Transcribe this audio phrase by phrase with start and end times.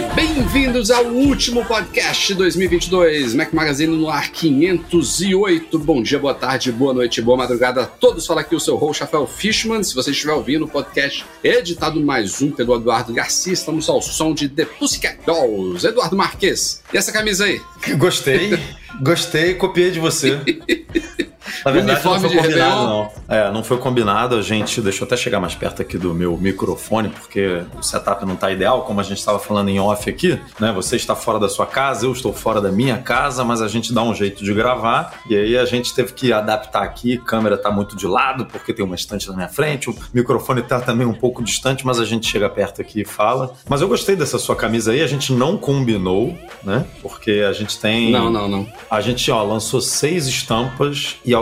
[0.00, 3.32] Bem-vindos ao último podcast de 2022.
[3.32, 5.78] Mac Magazine no ar 508.
[5.78, 8.26] Bom dia, boa tarde, boa noite, boa madrugada a todos.
[8.26, 9.84] Fala aqui o seu host, Rafael Fishman.
[9.84, 14.34] Se você estiver ouvindo o podcast editado mais um pelo Eduardo Garcia, estamos ao som
[14.34, 15.86] de The Pussycat Dolls.
[15.86, 17.60] Eduardo Marques, e essa camisa aí?
[17.96, 18.58] Gostei,
[19.00, 20.40] gostei, copiei de você.
[21.64, 23.12] Na verdade, não foi combinado, não.
[23.28, 24.36] É, não foi combinado.
[24.36, 24.80] A gente.
[24.80, 28.50] Deixa eu até chegar mais perto aqui do meu microfone, porque o setup não tá
[28.50, 30.72] ideal, como a gente estava falando em off aqui, né?
[30.72, 33.92] Você está fora da sua casa, eu estou fora da minha casa, mas a gente
[33.92, 35.20] dá um jeito de gravar.
[35.28, 37.14] E aí a gente teve que adaptar aqui.
[37.14, 39.88] A câmera tá muito de lado, porque tem uma estante na minha frente.
[39.88, 43.54] O microfone tá também um pouco distante, mas a gente chega perto aqui e fala.
[43.68, 45.02] Mas eu gostei dessa sua camisa aí.
[45.02, 46.84] A gente não combinou, né?
[47.00, 48.10] Porque a gente tem.
[48.10, 48.66] Não, não, não.
[48.90, 51.34] A gente ó, lançou seis estampas e,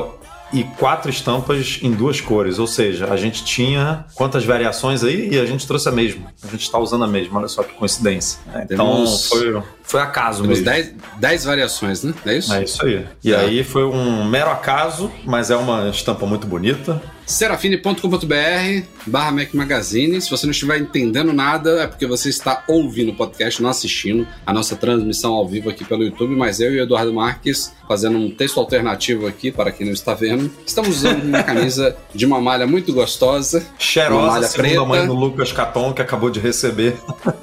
[0.53, 2.59] e quatro estampas em duas cores.
[2.59, 6.33] Ou seja, a gente tinha quantas variações aí e a gente trouxe a mesma.
[6.43, 8.39] A gente está usando a mesma, olha só que coincidência.
[8.47, 8.67] né?
[8.71, 10.95] Então foi, foi acaso Temos mesmo.
[11.19, 12.15] 10, variações, né?
[12.25, 12.53] É isso?
[12.55, 13.07] É isso aí.
[13.23, 13.37] E É.
[13.37, 17.01] aí foi um mero acaso, mas é uma estampa muito bonita.
[17.27, 20.21] serafine.com.br barra Mac Magazine.
[20.21, 24.27] Se você não estiver entendendo nada, é porque você está ouvindo o podcast, não assistindo
[24.47, 28.19] a nossa transmissão ao vivo aqui pelo YouTube, mas eu e o Eduardo Marques, fazendo
[28.19, 32.41] um texto alternativo aqui para quem não está vendo, estamos usando uma camisa de uma
[32.41, 33.59] malha muito gostosa.
[33.59, 34.85] Uma Cheirosa, malha segunda preta.
[34.87, 36.97] mãe do Lucas Caton, que acabou de receber.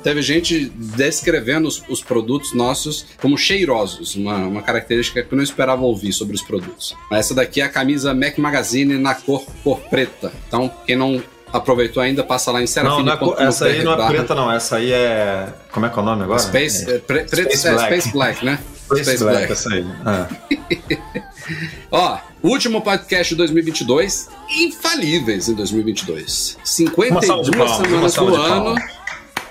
[0.04, 5.44] Teve gente descrevendo os, os produtos nossos como cheirosos, uma, uma característica que eu não
[5.44, 6.96] esperava ouvir sobre os produtos.
[7.10, 10.32] Mas essa daqui é a camisa Mac Magazine na cor, cor preta.
[10.48, 14.08] Então, quem não aproveitou ainda, passa lá em Não, não é essa aí não é
[14.08, 14.52] preta, não.
[14.52, 15.52] Essa aí é.
[15.72, 16.40] Como é que é o nome agora?
[16.40, 17.00] Space, É.
[17.00, 17.88] pre, preto, Space é, Black.
[17.88, 18.60] Space Black, né?
[18.98, 19.86] Space, Black, essa aí.
[20.52, 20.98] É.
[21.92, 26.58] Ó, último podcast de 2022, infalíveis em 2022.
[27.12, 28.76] Uma salva 52 de palmas, uma semanas do ano.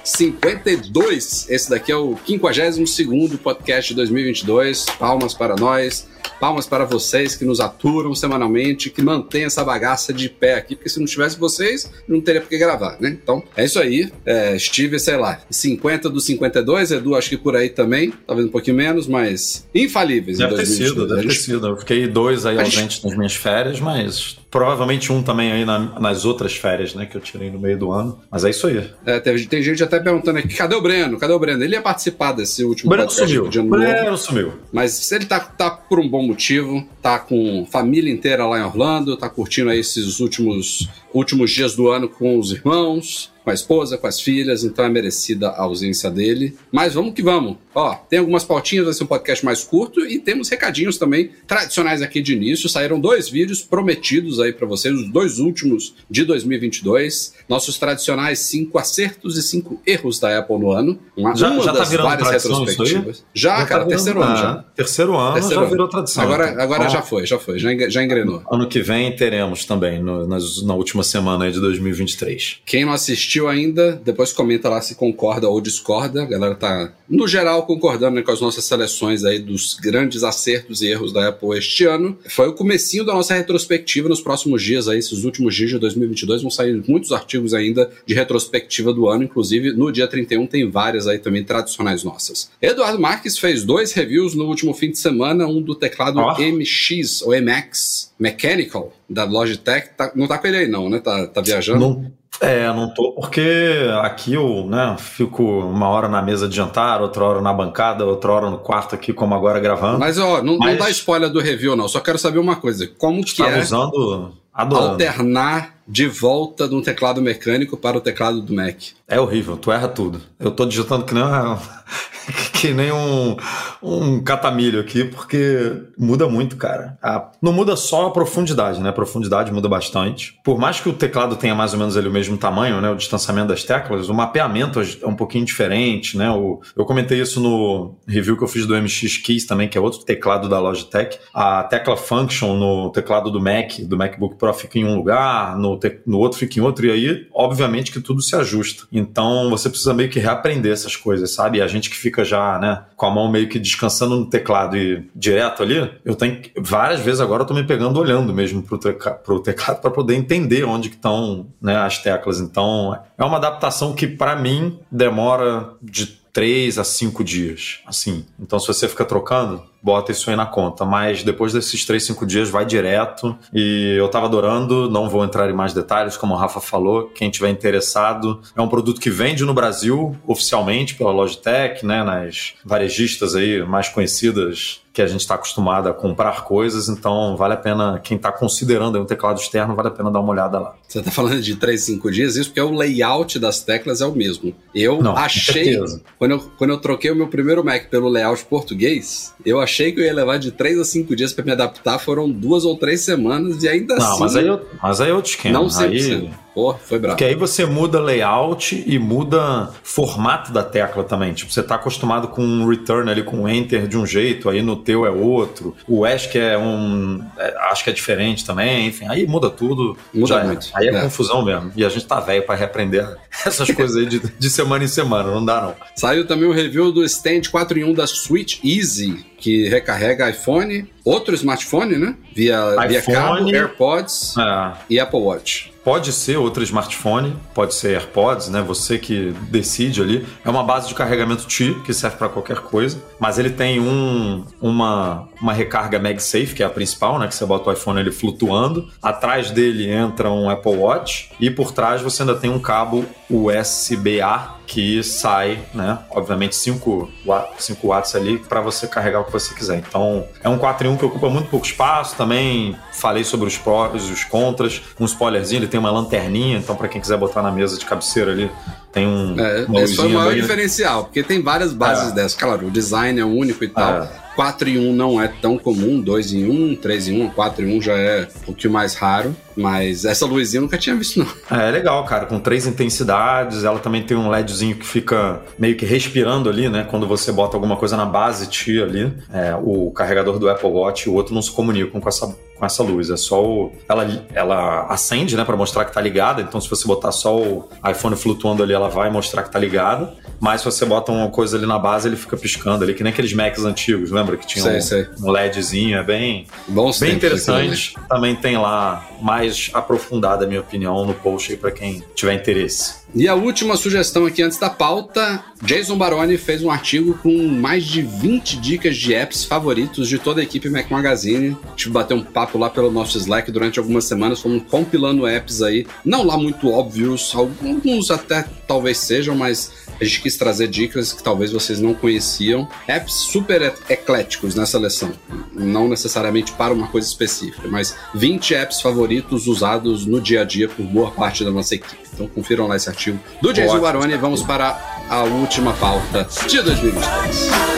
[0.09, 1.47] 52.
[1.51, 4.87] Esse daqui é o 52º podcast de 2022.
[4.99, 6.07] Palmas para nós.
[6.41, 10.89] Palmas para vocês que nos aturam semanalmente, que mantêm essa bagaça de pé aqui, porque
[10.89, 13.09] se não tivesse vocês, não teria por que gravar, né?
[13.21, 14.09] Então, é isso aí.
[14.25, 18.51] É, estive, sei lá, 50 do 52, Edu, acho que por aí também, talvez um
[18.53, 20.89] pouquinho menos, mas infalíveis Deve em ter 2022.
[21.07, 21.67] sido, deve ter sido.
[21.67, 25.64] Eu fiquei dois aí A gente- ausentes nas minhas férias, mas provavelmente um também aí
[25.64, 28.19] na- nas outras férias, né, que eu tirei no meio do ano.
[28.31, 28.91] Mas é isso aí.
[29.04, 31.19] É, teve- tem gente até perguntando aqui, cadê o Breno?
[31.19, 31.62] Cadê o Breno?
[31.62, 33.48] Ele ia participar desse último Breno sumiu.
[33.48, 33.82] de ano O novo.
[33.82, 34.53] Breno sumiu.
[34.72, 38.62] Mas se ele tá, tá por um bom motivo, tá com família inteira lá em
[38.62, 43.55] Orlando, tá curtindo aí esses últimos, últimos dias do ano com os irmãos, com a
[43.55, 46.55] esposa, com as filhas, então é merecida a ausência dele.
[46.71, 47.57] Mas vamos que vamos.
[47.75, 52.03] Ó, tem algumas pautinhas, vai ser um podcast mais curto e temos recadinhos também tradicionais
[52.03, 52.69] aqui de início.
[52.69, 57.35] Saíram dois vídeos prometidos aí pra vocês, os dois últimos de 2022.
[57.49, 60.99] Nossos tradicionais cinco acertos e cinco erros da Apple no ano.
[61.17, 62.69] Uma, Já, uma já tá das virando várias tradição isso aí?
[62.89, 63.25] retrospectivas.
[63.33, 64.65] Já, tá cara, virando- terceiro ano já.
[64.77, 65.71] Terceiro ano Terceiro já ano.
[65.71, 66.23] virou tradição.
[66.25, 68.43] Agora, Então, agora já foi, já foi, já, já engrenou.
[68.51, 72.60] Ano que vem teremos também, no- nas- na última semana aí de 2023.
[72.64, 76.22] Quem não assistiu ainda, depois comenta lá se concorda ou discorda.
[76.22, 80.82] A galera tá, no geral, concordando né, com as nossas seleções aí dos grandes acertos
[80.82, 82.19] e erros da Apple este ano.
[82.28, 86.42] Foi o comecinho da nossa retrospectiva nos próximos dias aí, esses últimos dias de 2022
[86.42, 91.06] vão sair muitos artigos ainda de retrospectiva do ano, inclusive no dia 31 tem várias
[91.06, 92.51] aí também tradicionais nossas.
[92.60, 96.36] Eduardo Marques fez dois reviews no último fim de semana, um do teclado Ó.
[96.39, 99.91] MX ou MX Mechanical da Logitech.
[99.97, 100.98] Tá- não tá com ele aí não, né?
[100.98, 101.78] Tá, tá viajando?
[101.80, 107.00] Não, é, não tô, porque aqui eu né, fico uma hora na mesa de jantar,
[107.03, 109.98] outra hora na bancada, outra hora no quarto aqui, como agora gravando.
[109.98, 111.88] Mas, ó, não, não Mas- dá spoiler do review, não.
[111.88, 112.86] Só quero saber uma coisa.
[112.98, 114.91] Como que Estava é usando, adorando.
[114.92, 118.77] alternar de volta de um teclado mecânico para o teclado do Mac?
[119.09, 120.21] É horrível, tu erra tudo.
[120.39, 121.25] Eu tô digitando que nem,
[122.53, 123.37] que nem um,
[123.83, 126.99] um catamilho aqui, porque muda muito, cara.
[127.03, 128.91] A, não muda só a profundidade, né?
[128.91, 130.39] A profundidade muda bastante.
[130.45, 132.91] Por mais que o teclado tenha mais ou menos ali o mesmo tamanho, né?
[132.91, 136.31] O distanciamento das teclas, o mapeamento é um pouquinho diferente, né?
[136.31, 139.81] O, eu comentei isso no review que eu fiz do MX Keys também, que é
[139.81, 141.19] outro teclado da Logitech.
[141.33, 145.78] A tecla Function no teclado do Mac, do MacBook Pro, fica em um lugar, no,
[145.78, 148.84] te, no outro fica em outro, e aí, obviamente, que tudo se ajusta.
[148.92, 151.59] Então, você precisa meio que reaprender essas coisas, sabe?
[151.59, 154.77] E a gente que fica já, né, com a mão meio que descansando no teclado
[154.77, 158.78] e direto ali, eu tenho várias vezes agora eu tô me pegando olhando mesmo pro,
[158.78, 162.41] teca, pro teclado para poder entender onde que estão né, as teclas.
[162.41, 168.25] Então, é uma adaptação que para mim demora de três a cinco dias, assim.
[168.39, 170.85] Então, se você fica trocando, bota isso aí na conta.
[170.85, 173.35] Mas depois desses três, cinco dias, vai direto.
[173.55, 177.07] E eu tava adorando, não vou entrar em mais detalhes, como o Rafa falou.
[177.15, 182.05] Quem tiver interessado, é um produto que vende no Brasil oficialmente pela Logitech, né?
[182.05, 187.54] Nas varejistas aí mais conhecidas que a gente está acostumado a comprar coisas, então vale
[187.54, 190.74] a pena, quem está considerando um teclado externo, vale a pena dar uma olhada lá.
[190.89, 194.12] Você está falando de 3, 5 dias, isso porque o layout das teclas é o
[194.12, 194.53] mesmo.
[194.74, 195.78] Eu Não, achei,
[196.18, 200.00] quando eu, quando eu troquei o meu primeiro Mac pelo layout português, eu achei que
[200.00, 203.03] eu ia levar de 3 a 5 dias para me adaptar, foram duas ou três
[203.03, 204.21] semanas e ainda Não, assim...
[204.21, 205.60] mas aí, eu, mas aí eu te esquema.
[205.60, 205.91] Não 100%.
[205.91, 206.30] Aí...
[206.59, 207.15] Pô, foi bravo.
[207.15, 211.33] Porque aí você muda layout e muda formato da tecla também.
[211.33, 214.60] Tipo, você tá acostumado com um return ali, com um enter de um jeito, aí
[214.60, 215.77] no teu é outro.
[215.87, 217.25] O ESC é um.
[217.39, 219.07] É, acho que é diferente também, enfim.
[219.09, 219.97] Aí muda tudo.
[220.13, 220.66] Muda muito.
[220.66, 220.71] É.
[220.75, 221.71] Aí é, é, confusão mesmo.
[221.77, 223.07] E a gente tá velho para reaprender
[223.47, 225.77] essas coisas aí de, de semana em semana, não dá não.
[225.95, 230.91] Saiu também o review do Stand 4 em 1 da Switch Easy, que recarrega iPhone,
[231.05, 232.15] outro smartphone, né?
[232.35, 234.73] Via, iPhone, via cabo, AirPods é.
[234.91, 235.73] e Apple Watch.
[235.85, 238.61] Pode ser outro smartphone, pode ser AirPods, né?
[238.61, 240.27] Você que decide ali.
[240.45, 244.45] É uma base de carregamento T, que serve para qualquer coisa, mas ele tem um,
[244.61, 247.27] uma, uma recarga MagSafe, que é a principal, né?
[247.27, 248.87] Que você bota o iPhone ele flutuando.
[249.03, 254.59] Atrás dele entra um Apple Watch e por trás você ainda tem um cabo USB-A
[254.69, 255.99] que sai, né?
[256.11, 259.78] Obviamente 5 watts, 5 watts ali para você carregar o que você quiser.
[259.78, 262.16] Então, é um 4 em 1 que ocupa muito pouco espaço.
[262.16, 264.83] Também falei sobre os prós e os contras.
[264.99, 268.33] Um spoilerzinho, ele tem uma lanterninha, então para quem quiser botar na mesa de cabeceira
[268.33, 268.50] ali,
[268.92, 269.38] tem um.
[269.38, 272.14] É, esse foi o maior diferencial, porque tem várias bases é.
[272.14, 272.35] dessas.
[272.35, 274.02] Claro, o design é único e tal.
[274.02, 274.27] É.
[274.38, 277.76] 4 em 1 não é tão comum, 2 em 1, 3 em 1, 4 em
[277.76, 281.26] 1 já é um pouquinho mais raro, mas essa luzinha eu nunca tinha visto não.
[281.50, 285.76] É, é legal, cara, com três intensidades, ela também tem um LEDzinho que fica meio
[285.76, 289.90] que respirando ali, né, quando você bota alguma coisa na base T ali, é, o
[289.90, 293.11] carregador do Apple Watch e o outro não se comunicam com essa com essa luz.
[293.11, 293.73] É só o.
[293.88, 296.43] Ela, ela acende, né, para mostrar que tá ligada.
[296.43, 300.12] Então, se você botar só o iPhone flutuando ali, ela vai mostrar que tá ligada.
[300.40, 303.12] Mas se você bota uma coisa ali na base, ele fica piscando ali, que nem
[303.12, 304.37] aqueles Macs antigos, lembra?
[304.37, 305.07] Que tinha sei, um, sei.
[305.23, 307.95] um LEDzinho, é bem, Bons bem interessante.
[308.09, 312.98] Também tem lá mais aprofundada, a minha opinião, no post aí para quem tiver interesse.
[313.14, 317.85] E a última sugestão aqui antes da pauta: Jason Baroni fez um artigo com mais
[317.85, 321.57] de 20 dicas de apps favoritos de toda a equipe Mac Magazine.
[321.64, 325.62] A gente bateu um papo lá pelo nosso Slack durante algumas semanas, fomos compilando apps
[325.62, 331.12] aí, não lá muito óbvios, alguns até talvez sejam, mas a gente quis trazer dicas
[331.12, 332.68] que talvez vocês não conheciam.
[332.87, 335.11] Apps super ecléticos nessa lição.
[335.52, 340.68] Não necessariamente para uma coisa específica, mas 20 apps favoritos usados no dia a dia
[340.68, 341.97] por boa parte da nossa equipe.
[342.12, 344.16] Então confiram lá esse artigo do Jason Baroni.
[344.16, 344.78] Vamos para
[345.09, 347.68] a última pauta de 2023.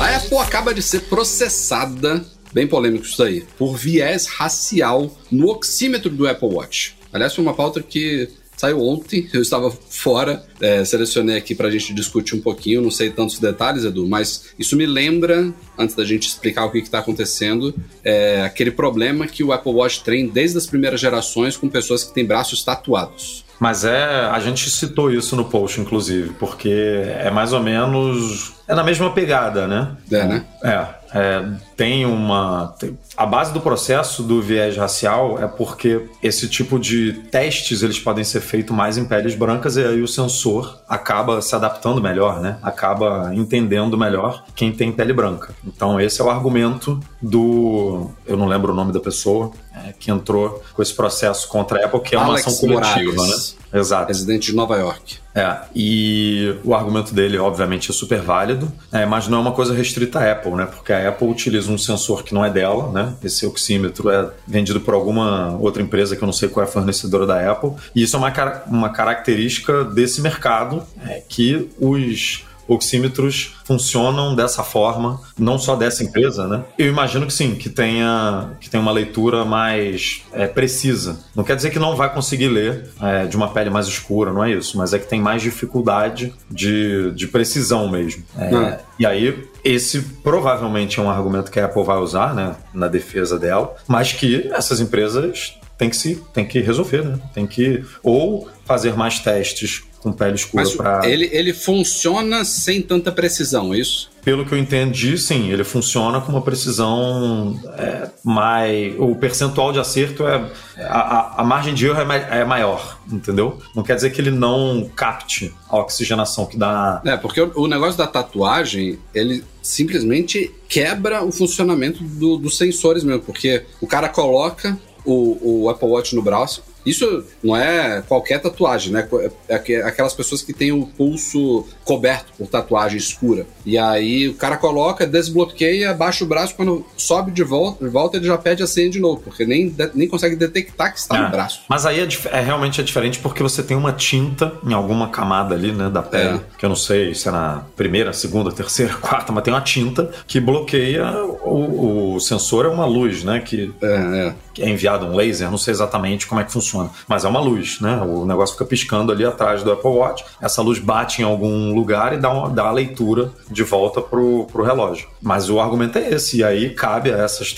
[0.00, 6.08] A Apple acaba de ser processada, bem polêmico isso aí, por viés racial no oxímetro
[6.08, 6.96] do Apple Watch.
[7.12, 8.26] Aliás, foi uma pauta que
[8.56, 12.90] saiu ontem, eu estava fora, é, selecionei aqui para a gente discutir um pouquinho, não
[12.90, 17.00] sei tantos detalhes, Edu, mas isso me lembra, antes da gente explicar o que está
[17.00, 22.04] acontecendo, é, aquele problema que o Apple Watch tem desde as primeiras gerações com pessoas
[22.04, 23.44] que têm braços tatuados.
[23.60, 28.54] Mas é, a gente citou isso no post, inclusive, porque é mais ou menos.
[28.70, 29.88] É na mesma pegada, né?
[30.12, 30.44] É, né?
[30.62, 30.86] É.
[31.12, 31.44] É,
[31.80, 32.74] tem uma.
[33.16, 38.22] a base do processo do viés racial é porque esse tipo de testes eles podem
[38.22, 42.58] ser feitos mais em peles brancas e aí o sensor acaba se adaptando melhor, né?
[42.62, 45.54] Acaba entendendo melhor quem tem pele branca.
[45.66, 48.10] Então esse é o argumento do.
[48.26, 51.86] Eu não lembro o nome da pessoa, é, que entrou com esse processo contra a
[51.86, 53.80] Apple, que é uma Alex ação coletiva, Morales, né?
[53.80, 54.06] Exato.
[54.06, 55.18] presidente de Nova York.
[55.34, 59.72] É, e o argumento dele, obviamente, é super válido, é, mas não é uma coisa
[59.72, 60.66] restrita à Apple, né?
[60.66, 63.14] Porque a Apple utiliza um sensor que não é dela, né?
[63.22, 66.72] Esse oxímetro é vendido por alguma outra empresa que eu não sei qual é a
[66.72, 68.32] fornecedora da Apple, e isso é uma,
[68.66, 76.46] uma característica desse mercado, é, que os oxímetros funcionam dessa forma, não só dessa empresa,
[76.46, 76.62] né?
[76.78, 81.18] Eu imagino que sim, que tenha, que tenha uma leitura mais é, precisa.
[81.34, 84.44] Não quer dizer que não vai conseguir ler é, de uma pele mais escura, não
[84.44, 88.22] é isso, mas é que tem mais dificuldade de, de precisão mesmo.
[88.38, 88.78] É.
[88.98, 93.38] E aí, esse provavelmente é um argumento que a Apple vai usar, né, na defesa
[93.38, 97.18] dela, mas que essas empresas têm que se têm que resolver, né?
[97.34, 103.12] Tem que ou fazer mais testes com pele escura para ele, ele funciona sem tanta
[103.12, 104.08] precisão, é isso?
[104.22, 108.94] pelo que eu entendi, sim, ele funciona com uma precisão é, mais.
[108.98, 110.44] O percentual de acerto é.
[110.78, 113.58] A, a- margem de erro é, é maior, entendeu?
[113.74, 117.00] Não quer dizer que ele não capte a oxigenação que dá.
[117.04, 123.02] É, porque o, o negócio da tatuagem, ele simplesmente quebra o funcionamento do- dos sensores
[123.02, 126.62] mesmo, porque o cara coloca o, o Apple Watch no braço.
[126.84, 129.06] Isso não é qualquer tatuagem, né?
[129.48, 133.46] É aque- aquelas pessoas que têm o pulso coberto por tatuagem escura.
[133.66, 138.16] E aí o cara coloca, desbloqueia, abaixa o braço, quando sobe de volta, de volta
[138.16, 141.22] ele já pede a senha de novo, porque nem, nem consegue detectar que está É.
[141.22, 141.62] no braço.
[141.68, 145.54] Mas aí é, é realmente é diferente porque você tem uma tinta em alguma camada
[145.54, 146.40] ali, né, da pele, É.
[146.58, 150.10] que eu não sei se é na primeira, segunda, terceira, quarta, mas tem uma tinta
[150.26, 151.10] que bloqueia
[151.44, 153.86] o, o sensor, é uma luz, né, que É,
[154.28, 154.34] é.
[154.54, 156.69] que é enviado um laser, não sei exatamente como é que funciona,
[157.08, 157.96] mas é uma luz, né?
[158.02, 162.12] O negócio fica piscando ali atrás do Apple Watch, essa luz bate em algum lugar
[162.12, 165.08] e dá, uma, dá a leitura de volta pro, pro relógio.
[165.20, 167.54] Mas o argumento é esse, e aí cabe a essas,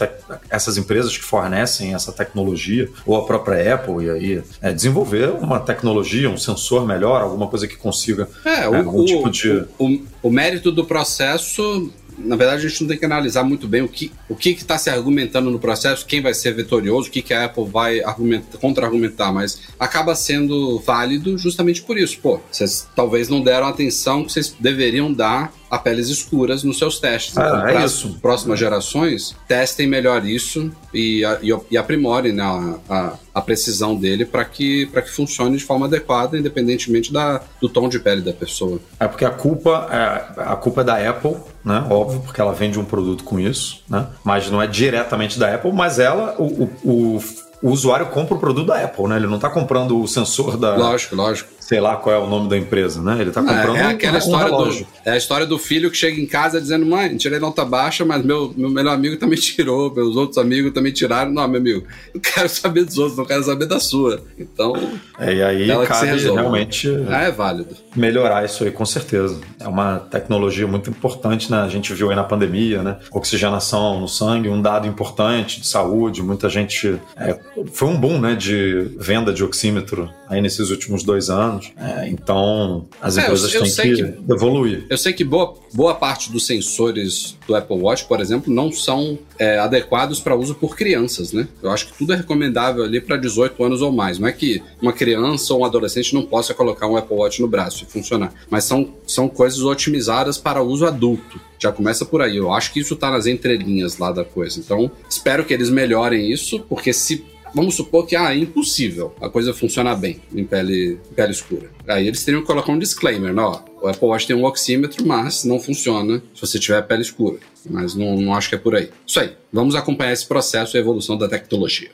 [0.50, 5.58] essas empresas que fornecem essa tecnologia, ou a própria Apple, e aí é, desenvolver uma
[5.60, 9.64] tecnologia, um sensor melhor, alguma coisa que consiga É, é, o, algum o- tipo de.
[9.78, 13.82] o, o mérito do processo, na verdade, a gente não tem que analisar muito bem
[13.82, 17.22] o que o que está se argumentando no processo, quem vai ser vitorioso, o que,
[17.22, 22.18] que a Apple vai argumentar, contra-argumentar, mas acaba sendo válido justamente por isso.
[22.20, 26.76] Pô, vocês talvez não deram a atenção que vocês deveriam dar a peles escuras nos
[26.76, 27.38] seus testes.
[27.38, 32.42] Ah, Então, é para as próximas gerações, testem melhor isso e, e, e aprimorem né,
[32.42, 37.40] a, a, a precisão dele para que, pra que funcione de forma adequada, independentemente da,
[37.58, 38.78] do tom de pele da pessoa.
[39.00, 41.86] É porque a culpa é, a culpa é da Apple, né?
[41.88, 44.08] Óbvio, porque ela vende um produto com isso, né?
[44.22, 46.70] Mas não é diretamente da Apple, mas ela, o, o,
[47.16, 47.22] o-
[47.62, 49.14] o usuário compra o produto da Apple, né?
[49.16, 51.48] Ele não está comprando o sensor da, Lógico, lógico.
[51.72, 53.16] Sei lá qual é o nome da empresa, né?
[53.18, 54.84] Ele está É, comprando é um- aquela um história relógio.
[54.84, 58.04] do, é a história do filho que chega em casa dizendo: mãe, tirei nota baixa,
[58.04, 61.32] mas meu, meu melhor amigo também tirou, meus outros amigos também tiraram.
[61.32, 61.82] Não, meu amigo,
[62.14, 64.22] eu quero saber dos outros, não quero saber da sua.
[64.38, 64.74] Então,
[65.18, 66.38] É, e aí ela cabe resolve.
[66.40, 67.74] realmente é válido.
[67.96, 69.40] melhorar isso aí, com certeza.
[69.58, 71.62] É uma tecnologia muito importante, né?
[71.62, 72.98] A gente viu aí na pandemia, né?
[73.10, 76.22] Oxigenação no sangue, um dado importante de saúde.
[76.22, 77.00] Muita gente.
[77.16, 77.38] é,
[77.72, 78.34] foi um boom, né?
[78.34, 81.72] De venda de oxímetro aí nesses últimos dois anos.
[81.76, 84.86] É, então, as É, eu- empresas eu têm sei que, evoluir.
[84.88, 89.18] Eu sei que boa, boa parte dos sensores do Apple Watch, por exemplo, não são
[89.38, 91.48] é, adequados para uso por crianças, né?
[91.62, 94.18] Eu acho que tudo é recomendável ali para 18 anos ou mais.
[94.18, 97.48] Não é que uma criança ou um adolescente não possa colocar um Apple Watch no
[97.48, 98.32] braço e funcionar.
[98.48, 101.40] Mas são, são coisas otimizadas para uso adulto.
[101.58, 102.36] Já começa por aí.
[102.36, 104.60] Eu acho que isso tá nas entrelinhas lá da coisa.
[104.60, 109.28] Então, espero que eles melhorem isso, porque se Vamos supor que ah, é impossível a
[109.28, 111.70] coisa funcionar bem em pele, em pele escura.
[111.86, 113.42] Aí eles teriam que colocar um disclaimer, né?
[113.42, 117.38] Ó, o Apple Watch tem um oxímetro, mas não funciona se você tiver pele escura.
[117.68, 118.90] Mas não, não acho que é por aí.
[119.06, 119.32] Isso aí.
[119.52, 121.90] Vamos acompanhar esse processo e a evolução da tecnologia.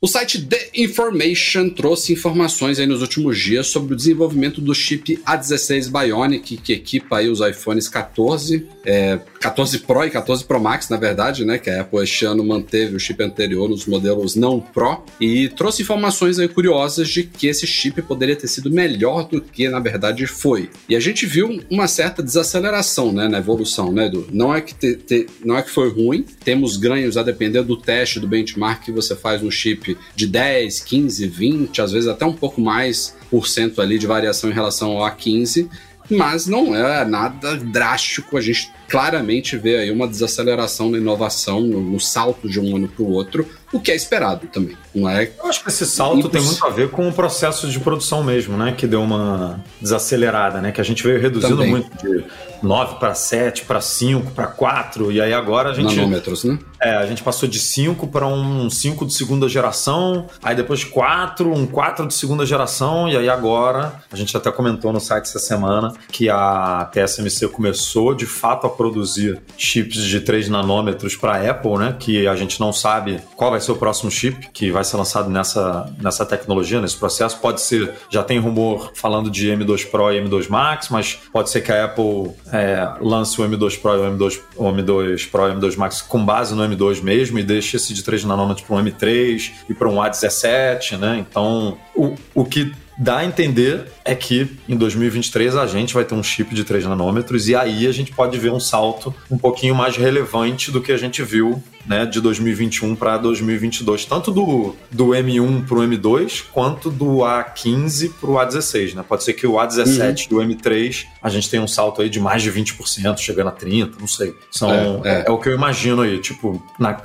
[0.00, 5.16] O site The Information trouxe informações aí nos últimos dias sobre o desenvolvimento do chip
[5.26, 10.88] A16 Bionic, que equipa aí os iPhones 14, é, 14 Pro e 14 Pro Max,
[10.88, 11.58] na verdade, né?
[11.58, 15.82] Que a Apple este ano manteve o chip anterior nos modelos não Pro, e trouxe
[15.82, 20.28] informações aí curiosas de que esse chip poderia ter sido melhor do que, na verdade,
[20.28, 20.70] foi.
[20.88, 24.28] E a gente viu uma certa desaceleração, né, na evolução, né, Edu?
[24.30, 27.76] Não é que, te- te- não é que foi ruim, temos ganhos a depender do
[27.76, 32.26] teste, do benchmark que você faz no chip de 10, 15, 20, às vezes até
[32.26, 35.68] um pouco mais por cento ali de variação em relação ao A15,
[36.10, 38.36] mas não é nada drástico.
[38.36, 42.88] A gente claramente vê aí uma desaceleração na inovação, no, no salto de um ano
[42.88, 44.76] para o outro, o que é esperado também.
[44.94, 47.68] Não é Eu acho que esse salto tem Imposs- muito a ver com o processo
[47.68, 48.72] de produção mesmo, né?
[48.76, 50.72] Que deu uma desacelerada, né?
[50.72, 51.70] Que a gente veio reduzindo Também.
[51.70, 52.24] muito de
[52.62, 55.94] 9 para 7, para 5, para 4, e aí agora a gente.
[55.94, 56.58] Nanômetros, né?
[56.80, 61.52] É, a gente passou de 5 para um 5 de segunda geração, aí depois 4,
[61.52, 65.38] um 4 de segunda geração, e aí agora, a gente até comentou no site essa
[65.38, 71.78] semana que a TSMC começou de fato a produzir chips de 3 nanômetros para Apple,
[71.78, 71.96] né?
[71.98, 75.30] Que a gente não sabe qual vai ser o próximo chip que vai ser lançado
[75.30, 77.38] nessa, nessa tecnologia, nesse processo.
[77.38, 81.60] Pode ser, já tem rumor falando de M2 Pro e M2 Max, mas pode ser
[81.60, 85.50] que a Apple é, lance o M2 Pro e o M2, o M2 Pro e
[85.52, 88.76] o M2 Max com base no M2 mesmo e deixe esse de 3 nanômetros para
[88.76, 91.24] um M3 e para um A17, né?
[91.28, 96.14] Então, o, o que dá a entender é que em 2023 a gente vai ter
[96.14, 99.74] um chip de 3 nanômetros e aí a gente pode ver um salto um pouquinho
[99.74, 105.06] mais relevante do que a gente viu né, de 2021 para 2022, tanto do, do
[105.08, 108.94] M1 para o M2 quanto do A15 para o A16.
[108.94, 109.04] Né?
[109.08, 110.42] Pode ser que o A17 uhum.
[110.42, 113.52] e o M3 a gente tenha um salto aí de mais de 20%, chegando a
[113.52, 114.34] 30%, não sei.
[114.50, 114.70] São,
[115.04, 115.24] é, é.
[115.26, 117.00] é o que eu imagino aí, tipo, na,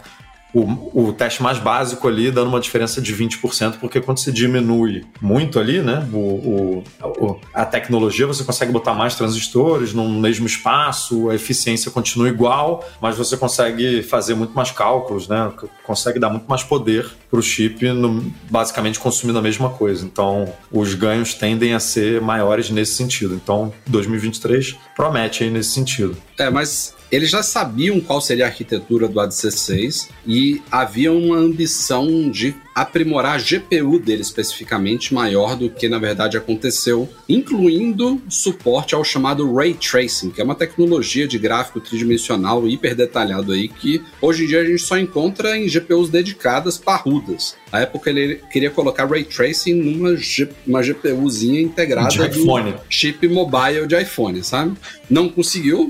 [0.54, 5.04] o, o teste mais básico ali dando uma diferença de 20%, porque quando você diminui
[5.20, 11.30] muito ali, né, o, o, a tecnologia, você consegue botar mais transistores no mesmo espaço,
[11.30, 15.52] a eficiência continua igual, mas você consegue fazer muito mais cálculos, né,
[15.84, 20.06] consegue dar muito mais poder para o chip, no, basicamente consumindo a mesma coisa.
[20.06, 23.34] Então, os ganhos tendem a ser maiores nesse sentido.
[23.34, 26.16] Então, 2023 promete aí nesse sentido.
[26.38, 32.28] É, mas eles já sabiam qual seria a arquitetura do A16 e havia uma ambição
[32.32, 39.04] de aprimorar a GPU dele especificamente maior do que na verdade aconteceu, incluindo suporte ao
[39.04, 44.44] chamado Ray Tracing, que é uma tecnologia de gráfico tridimensional hiper detalhado aí que hoje
[44.44, 47.56] em dia a gente só encontra em GPUs dedicadas parrudas.
[47.72, 52.76] Na época ele queria colocar Ray Tracing numa G, uma GPUzinha integrada de iPhone.
[52.90, 54.78] chip mobile de iPhone, sabe?
[55.10, 55.88] Não conseguiu,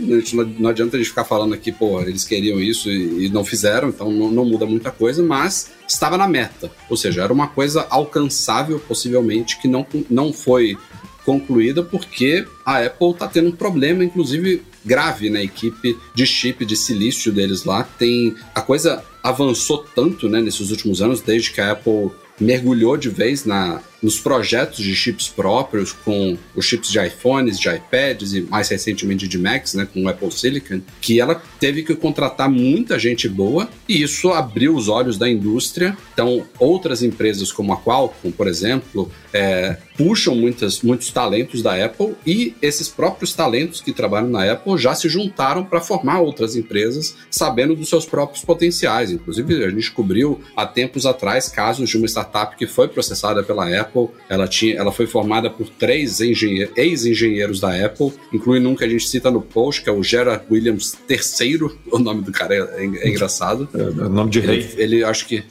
[0.58, 4.10] não adianta a gente ficar falando aqui, pô, eles queriam isso e, não fizeram, então
[4.12, 6.72] não, não muda muita coisa, mas estava na meta.
[6.90, 10.78] Ou seja, era uma coisa alcançável, possivelmente, que não, não foi
[11.26, 16.76] concluída porque a Apple está tendo um problema, inclusive grave na equipe de chip de
[16.76, 17.84] silício deles lá.
[17.84, 23.10] Tem a coisa avançou tanto, né, nesses últimos anos, desde que a Apple mergulhou de
[23.10, 28.42] vez na, nos projetos de chips próprios, com os chips de iPhones, de iPads e
[28.42, 33.00] mais recentemente de Macs, né, com o Apple Silicon, que ela teve que contratar muita
[33.00, 35.98] gente boa e isso abriu os olhos da indústria.
[36.14, 42.16] Então, outras empresas como a Qualcomm, por exemplo, é, puxam muitas, muitos talentos da Apple
[42.26, 47.16] e esses próprios talentos que trabalham na Apple já se juntaram para formar outras empresas,
[47.32, 49.12] sabendo dos seus próprios potenciais.
[49.12, 53.68] Inclusive, a gente descobriu há tempos atrás casos de uma startup que foi processada pela
[53.80, 54.10] Apple Apple.
[54.28, 59.08] Ela, tinha, ela foi formada por três ex-engenheiros da Apple, incluindo um que a gente
[59.08, 61.54] cita no post, que é o Gerard Williams III.
[61.94, 63.70] O nome do cara é, é engraçado.
[63.74, 64.60] É, é nome de rei.
[64.60, 65.44] Ele, ele acho que.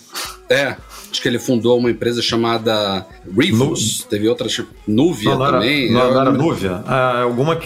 [0.51, 0.77] É,
[1.13, 3.07] Acho que ele fundou uma empresa chamada
[3.39, 4.07] Rivus.
[4.09, 5.85] Teve outra, tipo, Nuvia não, não também.
[5.85, 6.85] Era, não, não, era Nuvia.
[6.89, 7.61] É, alguma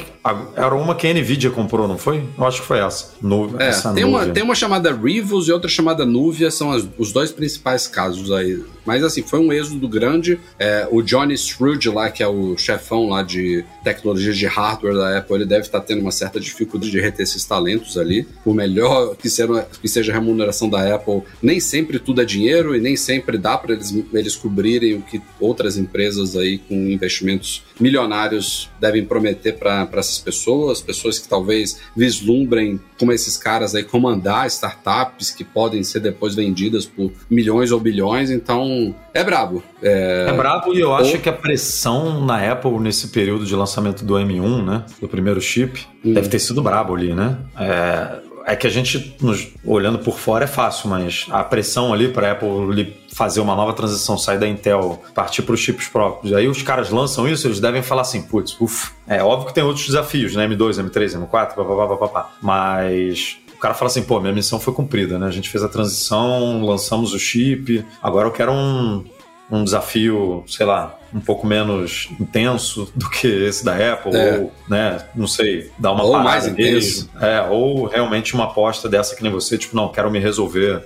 [0.57, 2.25] era uma que a Nvidia comprou, não foi?
[2.37, 3.13] Eu acho que foi essa.
[3.23, 6.51] Nuvia, é, essa tem, Uma, tem uma chamada Rivus e outra chamada Nuvia.
[6.51, 8.61] São as, os dois principais casos aí.
[8.85, 10.41] Mas assim, foi um êxodo grande.
[10.59, 15.19] É, o Johnny Scrooge lá, que é o chefão lá de tecnologia de hardware da
[15.19, 18.27] Apple, ele deve estar tendo uma certa dificuldade de reter esses talentos ali.
[18.43, 22.75] Por melhor que seja, que seja a remuneração da Apple, nem sempre tudo é dinheiro
[22.75, 26.75] e nem sempre sempre dá para eles, eles cobrirem o que outras empresas aí com
[26.75, 33.85] investimentos milionários devem prometer para essas pessoas, pessoas que talvez vislumbrem como esses caras aí
[33.85, 39.63] comandar startups que podem ser depois vendidas por milhões ou bilhões, então é brabo.
[39.83, 44.05] É, é brabo e eu acho que a pressão na Apple nesse período de lançamento
[44.05, 46.15] do M1, né, do primeiro chip, hum.
[46.15, 47.39] deve ter sido brabo ali, né?
[47.59, 52.09] É, é que a gente, nos, olhando por fora, é fácil, mas a pressão ali
[52.09, 56.33] para a Apple fazer uma nova transição, sair da Intel, partir para os chips próprios,
[56.33, 59.65] aí os caras lançam isso, eles devem falar assim, putz, uff, é óbvio que tem
[59.65, 60.47] outros desafios, né?
[60.47, 62.33] M2, M3, M4, papapá, papapá.
[62.41, 65.27] Mas o cara fala assim, pô, minha missão foi cumprida, né?
[65.27, 69.05] A gente fez a transição, lançamos o chip, agora eu quero um,
[69.51, 74.39] um desafio, sei lá, um pouco menos intenso do que esse da Apple, é.
[74.39, 77.11] ou, né, não sei, dar uma ou parada mais intenso.
[77.21, 80.85] É, ou realmente uma aposta dessa que nem você, tipo, não, quero me resolver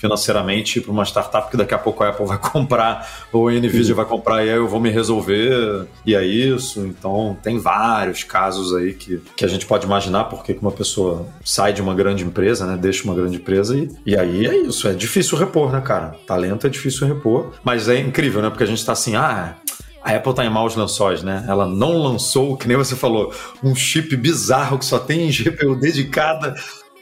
[0.00, 3.94] financeiramente para uma startup que daqui a pouco a Apple vai comprar ou a Nvidia
[3.94, 6.80] vai comprar e aí eu vou me resolver e é isso.
[6.86, 11.74] Então tem vários casos aí que, que a gente pode imaginar porque uma pessoa sai
[11.74, 14.88] de uma grande empresa, né, deixa uma grande empresa e, e aí é isso.
[14.88, 16.16] É difícil repor, né, cara?
[16.26, 18.48] Talento é difícil repor, mas é incrível, né?
[18.48, 19.56] Porque a gente está assim, ah,
[20.02, 21.44] a Apple tá em maus lençóis, né?
[21.46, 26.54] Ela não lançou, que nem você falou, um chip bizarro que só tem GPU dedicada.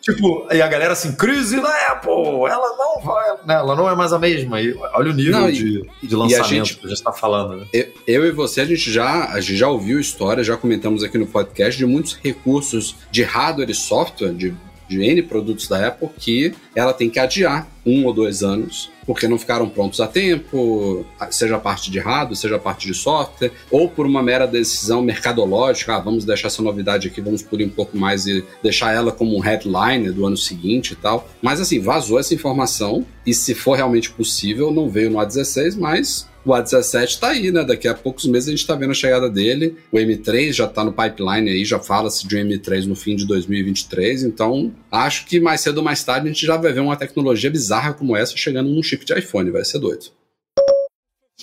[0.09, 2.11] Tipo, e a galera assim, crise na Apple,
[2.49, 3.55] ela não vai, né?
[3.57, 4.59] Ela não é mais a mesma.
[4.59, 7.67] E olha o nível não, de, de lançamento gente, que a gente está falando, né?
[7.75, 11.19] Eu, eu, e você, a gente, já, a gente já ouviu história, já comentamos aqui
[11.19, 14.55] no podcast de muitos recursos de hardware e software, de
[14.89, 19.27] de N produtos da Apple que ela tem que adiar um ou dois anos porque
[19.27, 24.05] não ficaram prontos a tempo, seja parte de hardware, seja parte de software, ou por
[24.05, 28.27] uma mera decisão mercadológica, ah, vamos deixar essa novidade aqui, vamos polir um pouco mais
[28.27, 31.27] e deixar ela como um headline do ano seguinte e tal.
[31.41, 36.29] Mas assim, vazou essa informação, e se for realmente possível, não veio no A16, mas
[36.49, 37.65] o A17 está aí, né?
[37.65, 39.77] Daqui a poucos meses a gente está vendo a chegada dele.
[39.93, 43.27] O M3 já está no pipeline aí, já fala-se de um M3 no fim de
[43.27, 44.25] 2023.
[44.25, 47.51] Então, acho que mais cedo ou mais tarde a gente já vai ver uma tecnologia
[47.51, 49.51] bizarra como essa chegando num chip de iPhone.
[49.51, 50.07] Vai ser doido.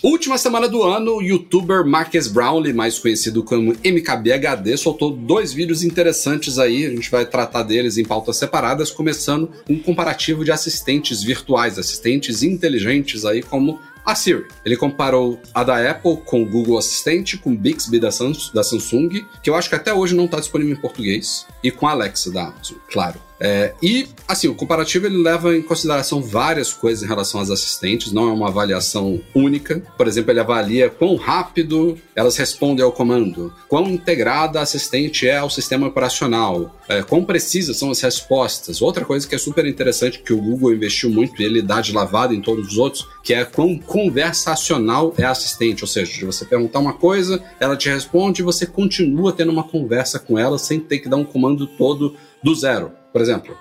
[0.04, 5.84] Última semana do ano, o youtuber Marques Brownlee, mais conhecido como MKBHD, soltou dois vídeos
[5.84, 11.24] interessantes aí, a gente vai tratar deles em pautas separadas, começando um comparativo de assistentes
[11.24, 14.46] virtuais, assistentes inteligentes aí como a Siri.
[14.64, 19.50] Ele comparou a da Apple com o Google Assistente, com o Bixby da, Samsung, que
[19.50, 22.48] eu acho que até hoje não está disponível em português, e com a Alexa da
[22.48, 23.25] Amazon, claro.
[23.40, 28.12] É, e, assim, o comparativo ele leva em consideração várias coisas em relação às assistentes,
[28.12, 29.82] não é uma avaliação única.
[29.98, 35.38] Por exemplo, ele avalia quão rápido elas respondem ao comando, quão integrada a assistente é
[35.38, 38.82] ao sistema operacional, é, quão precisas são as respostas.
[38.82, 41.92] Outra coisa que é super interessante, que o Google investiu muito e ele dá de
[41.92, 45.84] lavada em todos os outros, que é quão conversacional é a assistente.
[45.84, 49.64] Ou seja, de você perguntar uma coisa, ela te responde e você continua tendo uma
[49.64, 52.92] conversa com ela sem ter que dar um comando todo do zero.
[53.16, 53.58] Por exemplo,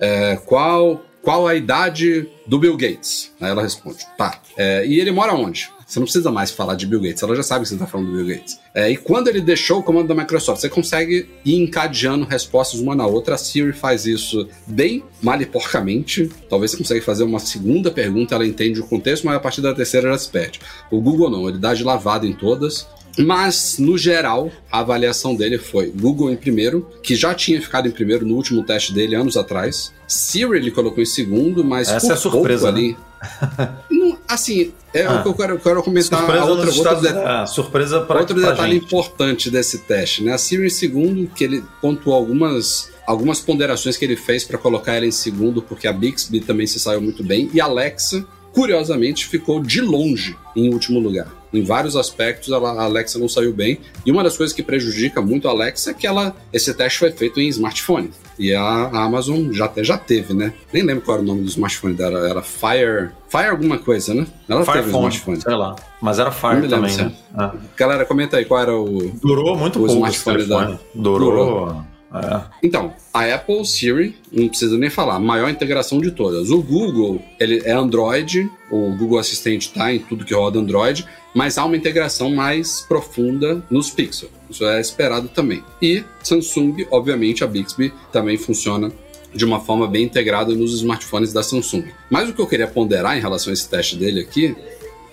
[0.00, 3.30] é, qual, qual a idade do Bill Gates?
[3.38, 4.40] Aí ela responde, tá.
[4.56, 5.68] É, e ele mora onde?
[5.86, 8.06] Você não precisa mais falar de Bill Gates, ela já sabe que você está falando
[8.06, 8.58] do Bill Gates.
[8.74, 12.94] É, e quando ele deixou o comando da Microsoft, você consegue ir encadeando respostas uma
[12.94, 13.34] na outra.
[13.34, 16.30] A Siri faz isso bem mal e porcamente.
[16.48, 19.74] Talvez você consiga fazer uma segunda pergunta, ela entende o contexto, mas a partir da
[19.74, 20.60] terceira já se perde.
[20.90, 22.88] O Google não, ele dá de lavada em todas.
[23.18, 27.90] Mas, no geral, a avaliação dele foi Google em primeiro, que já tinha ficado em
[27.90, 29.92] primeiro no último teste dele anos atrás.
[30.06, 32.92] Siri ele colocou em segundo, mas Essa é surpresa ali.
[32.92, 33.68] Né?
[33.90, 36.18] Não, assim, é ah, o que eu quero, quero comentar.
[36.18, 37.08] Surpresa outra, outro, de...
[37.08, 38.84] ah, surpresa pra, outro detalhe gente.
[38.84, 40.32] importante desse teste, né?
[40.32, 44.94] A Siri em segundo, que ele pontuou algumas algumas ponderações que ele fez para colocar
[44.94, 49.26] ela em segundo, porque a Bixby também se saiu muito bem, e a Alexa, curiosamente,
[49.26, 51.30] ficou de longe em último lugar.
[51.54, 53.78] Em vários aspectos, a Alexa não saiu bem.
[54.04, 57.12] E uma das coisas que prejudica muito a Alexa é que ela, esse teste foi
[57.12, 58.10] feito em smartphone.
[58.38, 60.52] E a Amazon já, até, já teve, né?
[60.72, 62.28] Nem lembro qual era o nome do smartphone dela.
[62.28, 63.10] Era Fire.
[63.28, 64.26] Fire alguma coisa, né?
[64.48, 65.40] Ela Fire teve Phone, smartphone.
[65.40, 65.76] Sei lá.
[66.02, 67.12] Mas era Fire também, né?
[67.38, 67.50] É.
[67.76, 69.12] Galera, comenta aí qual era o.
[69.22, 70.78] Durou muito o pouco smartphone da.
[70.94, 71.30] Durou.
[71.30, 71.93] Durou.
[72.14, 72.42] É.
[72.62, 76.50] Então, a Apple Siri, não precisa nem falar, maior integração de todas.
[76.50, 81.58] O Google, ele é Android, o Google Assistente está em tudo que roda Android, mas
[81.58, 84.30] há uma integração mais profunda nos Pixel.
[84.48, 85.64] Isso é esperado também.
[85.82, 88.92] E Samsung, obviamente, a Bixby também funciona
[89.34, 91.84] de uma forma bem integrada nos smartphones da Samsung.
[92.08, 94.54] Mas o que eu queria ponderar em relação a esse teste dele aqui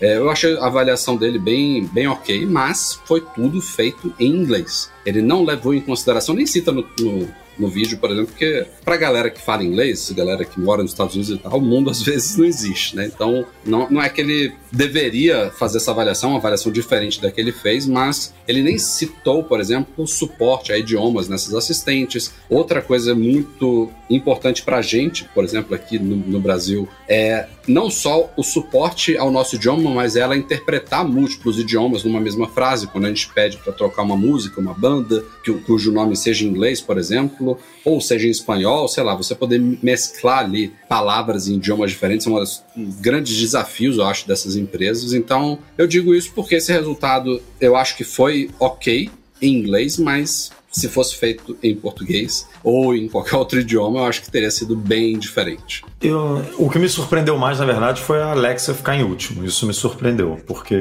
[0.02, 4.90] é, eu achei a avaliação dele bem, bem ok, mas foi tudo feito em inglês.
[5.06, 8.98] Ele não levou em consideração, nem cita no, no no vídeo, por exemplo, porque pra
[8.98, 12.02] galera que fala inglês, galera que mora nos Estados Unidos e tal, o mundo às
[12.04, 13.06] vezes não existe, né?
[13.06, 17.40] Então, não, não é que ele deveria fazer essa avaliação, uma avaliação diferente da que
[17.40, 22.34] ele fez, mas ele nem citou, por exemplo, o suporte a idiomas nessas assistentes.
[22.50, 28.32] Outra coisa muito importante pra gente, por exemplo, aqui no, no Brasil, é não só
[28.36, 33.10] o suporte ao nosso idioma, mas ela interpretar múltiplos idiomas numa mesma frase, quando a
[33.10, 36.98] gente pede para trocar uma música, uma banda, que, cujo nome seja em inglês, por
[36.98, 42.24] exemplo, ou seja em espanhol, sei lá, você poder mesclar ali palavras em idiomas diferentes,
[42.24, 42.36] são
[42.76, 45.14] um grandes desafios, eu acho, dessas empresas.
[45.14, 49.10] Então, eu digo isso porque esse resultado eu acho que foi ok
[49.42, 54.22] em inglês, mas se fosse feito em português ou em qualquer outro idioma, eu acho
[54.22, 55.84] que teria sido bem diferente.
[56.02, 59.44] Eu, o que me surpreendeu mais, na verdade, foi a Alexa ficar em último.
[59.46, 60.74] Isso me surpreendeu, porque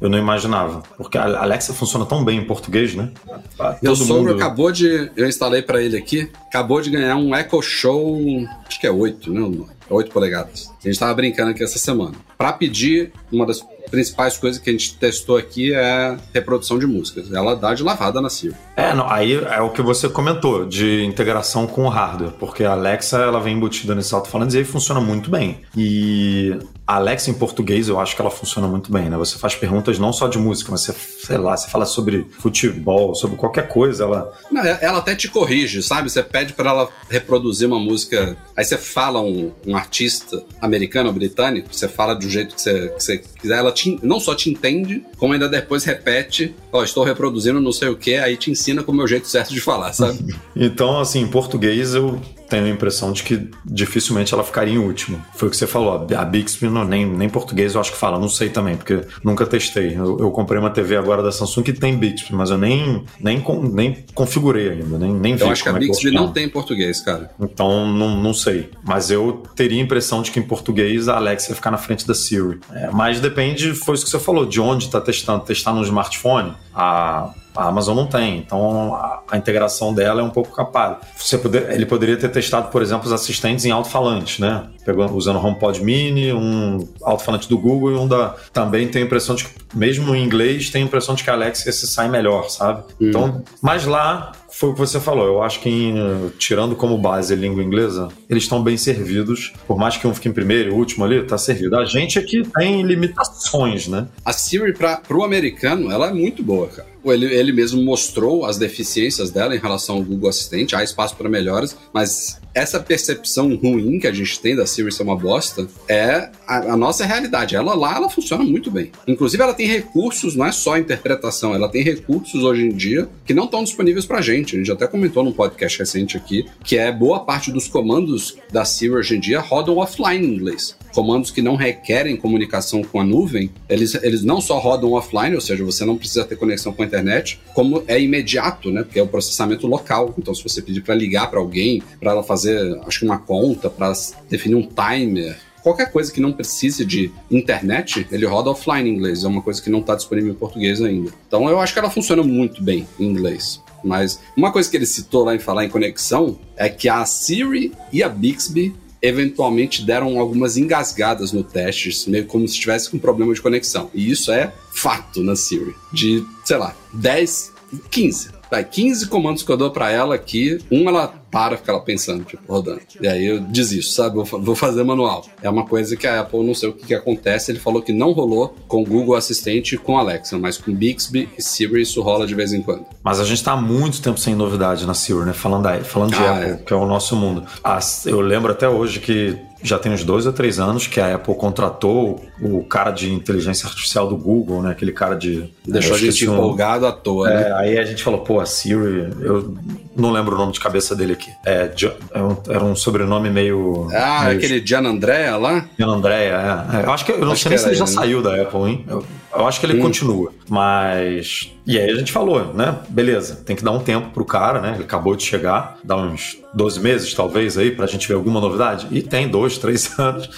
[0.00, 0.82] eu não imaginava.
[0.96, 3.10] Porque a Alexa funciona tão bem em português, né?
[3.56, 4.34] Todo Meu sogro mundo...
[4.34, 5.10] acabou de.
[5.16, 8.18] Eu instalei para ele aqui, acabou de ganhar um Echo Show,
[8.66, 9.66] acho que é 8, né?
[9.88, 10.68] 8 polegadas.
[10.68, 12.14] A gente estava brincando aqui essa semana.
[12.36, 17.32] Para pedir uma das principais coisas que a gente testou aqui é reprodução de músicas.
[17.32, 18.54] Ela dá de lavada na Siri.
[18.76, 22.72] É, não, aí é o que você comentou, de integração com o hardware, porque a
[22.72, 25.60] Alexa ela vem embutida nesse alto-falantes e aí funciona muito bem.
[25.76, 29.16] E a Alexa em português eu acho que ela funciona muito bem, né?
[29.16, 33.14] Você faz perguntas não só de música, mas você, sei lá, você fala sobre futebol,
[33.14, 34.32] sobre qualquer coisa, ela...
[34.50, 36.08] Não, é, ela até te corrige, sabe?
[36.10, 41.14] Você pede para ela reproduzir uma música, aí você fala um, um artista americano ou
[41.14, 44.50] britânico, você fala do jeito que você, que você quiser, ela te, não só te
[44.50, 48.82] entende, como ainda depois repete, ó, estou reproduzindo não sei o que, aí te ensina
[48.82, 50.34] como é o jeito certo de falar, sabe?
[50.56, 55.22] então, assim, em português eu tenho a impressão de que dificilmente ela ficaria em último.
[55.34, 58.18] Foi o que você falou, a Bixby não, nem, nem português eu acho que fala,
[58.18, 59.96] não sei também, porque nunca testei.
[59.96, 63.42] Eu, eu comprei uma TV agora da Samsung que tem Bixby, mas eu nem, nem,
[63.72, 65.44] nem configurei ainda, nem, nem eu vi.
[65.44, 67.30] Eu acho que a é Bixby não tem português, cara.
[67.40, 68.70] Então, não, não sei.
[68.84, 72.06] Mas eu teria a impressão de que em português a Alexa ia ficar na frente
[72.06, 72.60] da Siri.
[72.72, 75.44] É, mas depende, foi isso que você falou, de onde está testando.
[75.44, 80.30] Testar no smartphone, a a Amazon não tem, então a, a integração dela é um
[80.30, 80.98] pouco capaz.
[81.16, 84.64] Você poder, ele poderia ter testado, por exemplo, os assistentes em alto-falantes, né?
[85.12, 88.34] Usando o HomePod Mini, um alto-falante do Google e um da.
[88.52, 91.32] Também tem a impressão de que, mesmo em inglês, tem a impressão de que a
[91.32, 92.82] Alexa se sai melhor, sabe?
[93.00, 93.08] Hum.
[93.08, 95.26] Então, mas lá foi o que você falou.
[95.26, 99.52] Eu acho que, em, tirando como base a língua inglesa, eles estão bem servidos.
[99.66, 101.76] Por mais que um fique em primeiro e último ali, tá servido.
[101.76, 104.08] A gente aqui tem limitações, né?
[104.24, 106.88] A Siri, para o americano, ela é muito boa, cara.
[107.04, 110.74] Ele, ele mesmo mostrou as deficiências dela em relação ao Google Assistente.
[110.74, 115.02] Há espaço para melhoras, mas essa percepção ruim que a gente tem da Siri ser
[115.02, 117.56] uma bosta é a, a, nossa realidade.
[117.56, 118.92] Ela lá, ela funciona muito bem.
[119.06, 123.34] Inclusive, ela tem recursos, não é só interpretação, ela tem recursos hoje em dia que
[123.34, 124.56] não estão disponíveis pra gente.
[124.56, 128.64] A gente até comentou num podcast recente aqui, que é boa parte dos comandos da
[128.64, 133.04] Siri hoje em dia rodam offline em inglês comandos que não requerem comunicação com a
[133.04, 136.82] nuvem, eles, eles não só rodam offline, ou seja, você não precisa ter conexão com
[136.82, 138.82] a internet, como é imediato, né?
[138.82, 140.14] Porque é o processamento local.
[140.16, 143.68] Então, se você pedir para ligar para alguém, para ela fazer, acho que uma conta,
[143.68, 143.92] para
[144.30, 149.24] definir um timer, qualquer coisa que não precise de internet, ele roda offline em inglês.
[149.24, 151.10] É uma coisa que não está disponível em português ainda.
[151.26, 153.60] Então eu acho que ela funciona muito bem em inglês.
[153.82, 157.72] Mas uma coisa que ele citou lá em falar em conexão é que a Siri
[157.92, 163.34] e a Bixby eventualmente deram algumas engasgadas no teste, meio como se estivesse com problema
[163.34, 163.90] de conexão.
[163.92, 165.74] E isso é fato na Siri.
[165.92, 167.52] De, sei lá, 10,
[167.90, 171.80] 15 Vai, 15 comandos que eu dou para ela aqui, um ela para, fica lá
[171.80, 172.80] pensando, tipo, rodando.
[173.00, 174.14] E aí eu desisto, sabe?
[174.14, 175.26] Vou, vou fazer manual.
[175.42, 177.92] É uma coisa que a Apple, não sei o que, que acontece, ele falou que
[177.92, 182.00] não rolou com o Google Assistente e com Alexa, mas com Bixby e Siri isso
[182.02, 182.86] rola de vez em quando.
[183.02, 185.32] Mas a gente tá há muito tempo sem novidade na Siri, né?
[185.32, 186.56] Falando, da, falando de ah, Apple, é.
[186.56, 187.44] que é o nosso mundo.
[187.64, 191.14] As, eu lembro até hoje que já tem uns dois ou três anos que a
[191.14, 194.70] Apple contratou o cara de inteligência artificial do Google, né?
[194.70, 195.50] Aquele cara de.
[195.66, 197.52] Deixou a gente empolgado à toa, é, né?
[197.54, 199.54] Aí a gente falou, pô, a Siri, eu
[199.96, 201.30] não lembro o nome de cabeça dele aqui.
[201.44, 203.88] É, é era um sobrenome meio.
[203.92, 204.38] Ah, meio...
[204.38, 205.66] aquele Gian Andrea lá?
[205.78, 206.76] Gian Andrea, é.
[206.76, 206.84] é.
[206.84, 207.90] Eu acho que eu não acho sei nem se ele já né?
[207.90, 208.84] saiu da Apple, hein?
[208.88, 209.82] Eu, eu acho que ele hum.
[209.82, 210.32] continua.
[210.48, 211.50] Mas.
[211.66, 212.78] E aí a gente falou, né?
[212.88, 214.74] Beleza, tem que dar um tempo pro cara, né?
[214.74, 218.86] Ele acabou de chegar, dá uns 12 meses, talvez, aí, pra gente ver alguma novidade.
[218.92, 220.30] E tem dois, três anos.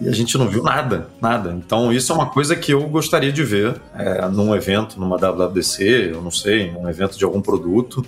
[0.00, 1.52] E a gente não viu nada, nada.
[1.52, 6.10] Então isso é uma coisa que eu gostaria de ver é, num evento, numa WWDC,
[6.12, 8.04] eu não sei, num evento de algum produto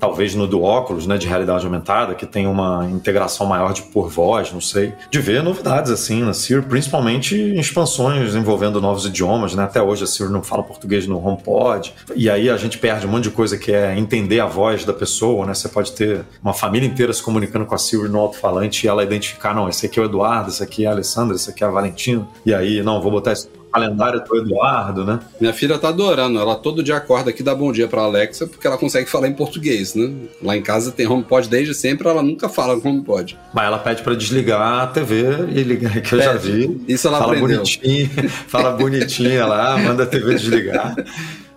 [0.00, 4.08] talvez no do óculos, né, de realidade aumentada, que tem uma integração maior de por
[4.08, 9.64] voz, não sei, de ver novidades assim na Siri, principalmente expansões envolvendo novos idiomas, né?
[9.64, 13.10] Até hoje a Siri não fala português no HomePod, e aí a gente perde um
[13.10, 15.52] monte de coisa que é entender a voz da pessoa, né?
[15.52, 19.04] Você pode ter uma família inteira se comunicando com a Siri no alto-falante e ela
[19.04, 21.66] identificar, não, esse aqui é o Eduardo, esse aqui é a Alessandra, esse aqui é
[21.66, 25.20] a Valentina, e aí, não, vou botar esse calendário do Eduardo, né?
[25.40, 26.38] Minha filha tá adorando.
[26.38, 29.32] Ela todo dia acorda aqui dá bom dia pra Alexa porque ela consegue falar em
[29.34, 30.12] português, né?
[30.42, 33.38] Lá em casa tem HomePod desde sempre, ela nunca fala HomePod.
[33.52, 36.24] Mas ela pede pra desligar a TV e ligar, que eu pede.
[36.24, 36.84] já vi.
[36.88, 37.58] Isso ela fala aprendeu.
[37.58, 38.10] bonitinho,
[38.48, 40.94] fala bonitinha lá, manda a TV desligar.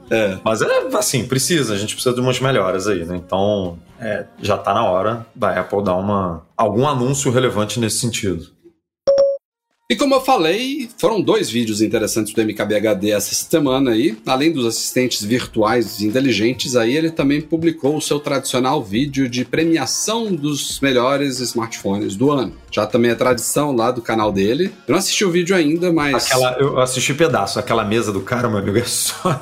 [0.09, 0.37] É.
[0.43, 3.15] Mas é assim, precisa, a gente precisa de umas melhoras aí, né?
[3.15, 8.47] Então, é, já tá na hora da Apple dar uma, algum anúncio relevante nesse sentido.
[9.93, 14.17] E como eu falei, foram dois vídeos interessantes do MKBHD essa semana aí.
[14.25, 20.33] Além dos assistentes virtuais inteligentes, aí ele também publicou o seu tradicional vídeo de premiação
[20.33, 22.53] dos melhores smartphones do ano.
[22.71, 24.71] Já também é tradição lá do canal dele.
[24.87, 26.25] Eu não assisti o vídeo ainda, mas.
[26.25, 29.39] Aquela, eu assisti pedaço, aquela mesa do cara, meu amigo, é só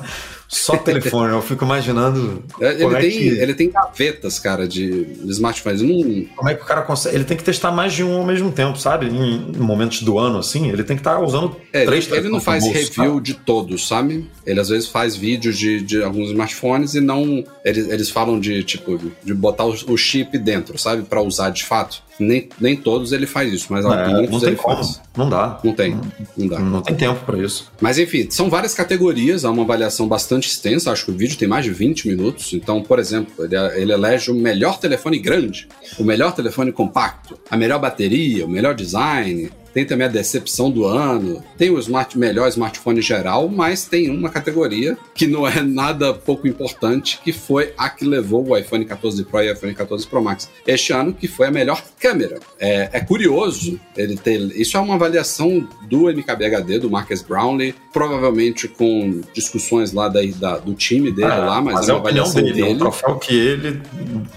[0.52, 2.44] Só telefone, eu fico imaginando.
[2.60, 3.28] É, ele, tem, que...
[3.28, 5.80] ele tem gavetas, cara, de, smartphones.
[5.80, 6.26] Não...
[6.36, 7.16] Como é que o cara consegue?
[7.16, 9.06] Ele tem que testar mais de um ao mesmo tempo, sabe?
[9.06, 12.28] Em, momentos do ano, assim, ele tem que estar tá usando é, três Ele, ele
[12.28, 14.28] não faz bolso, review de todos, sabe?
[14.44, 17.42] Ele às vezes faz vídeos de, de alguns smartphones e não.
[17.64, 21.02] Eles, eles falam de, tipo, de botar o, o chip dentro, sabe?
[21.02, 22.02] para usar de fato.
[22.18, 24.76] Nem, nem todos ele faz isso, mas é, alguns não ele como.
[24.76, 25.00] faz.
[25.16, 25.58] Não dá.
[25.64, 25.98] Não tem.
[26.36, 26.58] Não, dá.
[26.58, 27.70] Não tem tempo para isso.
[27.80, 30.92] Mas enfim, são várias categorias, há uma avaliação bastante extensa.
[30.92, 32.52] Acho que o vídeo tem mais de 20 minutos.
[32.52, 37.56] Então, por exemplo, ele, ele elege o melhor telefone grande, o melhor telefone compacto, a
[37.56, 42.48] melhor bateria, o melhor design, tem também a decepção do ano, tem o smart, melhor
[42.48, 47.88] smartphone geral, mas tem uma categoria que não é nada pouco importante, que foi a
[47.88, 51.26] que levou o iPhone 14 Pro e o iPhone 14 Pro Max este ano, que
[51.26, 52.38] foi a melhor câmera.
[52.58, 54.40] É, é curioso ele ter.
[54.56, 60.58] Isso é uma avaliação do MKBHD, do Marcus Brownlee, provavelmente com discussões lá da, da
[60.58, 62.70] do time dele é, lá, mas, mas é uma avaliação dele, dele.
[62.70, 63.80] É um troféu que ele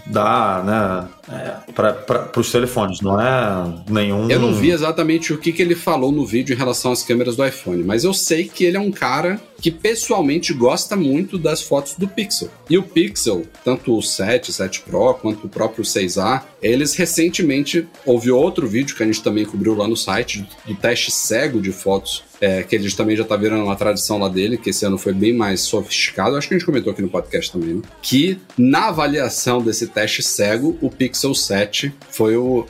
[0.07, 1.15] dá, né?
[1.27, 4.29] É, para os telefones, não é nenhum.
[4.29, 7.35] Eu não vi exatamente o que, que ele falou no vídeo em relação às câmeras
[7.35, 11.61] do iPhone, mas eu sei que ele é um cara que pessoalmente gosta muito das
[11.61, 12.49] fotos do Pixel.
[12.69, 18.31] E o Pixel, tanto o 7, 7 Pro, quanto o próprio 6A, eles recentemente houve
[18.31, 22.23] outro vídeo que a gente também cobriu lá no site do teste cego de fotos
[22.41, 25.13] é, que eles também já tá virando uma tradição lá dele, que esse ano foi
[25.13, 26.35] bem mais sofisticado.
[26.35, 27.81] Acho que a gente comentou aqui no podcast também, né?
[28.01, 32.65] Que na avaliação desse teste cego, o Pixel 7 foi o.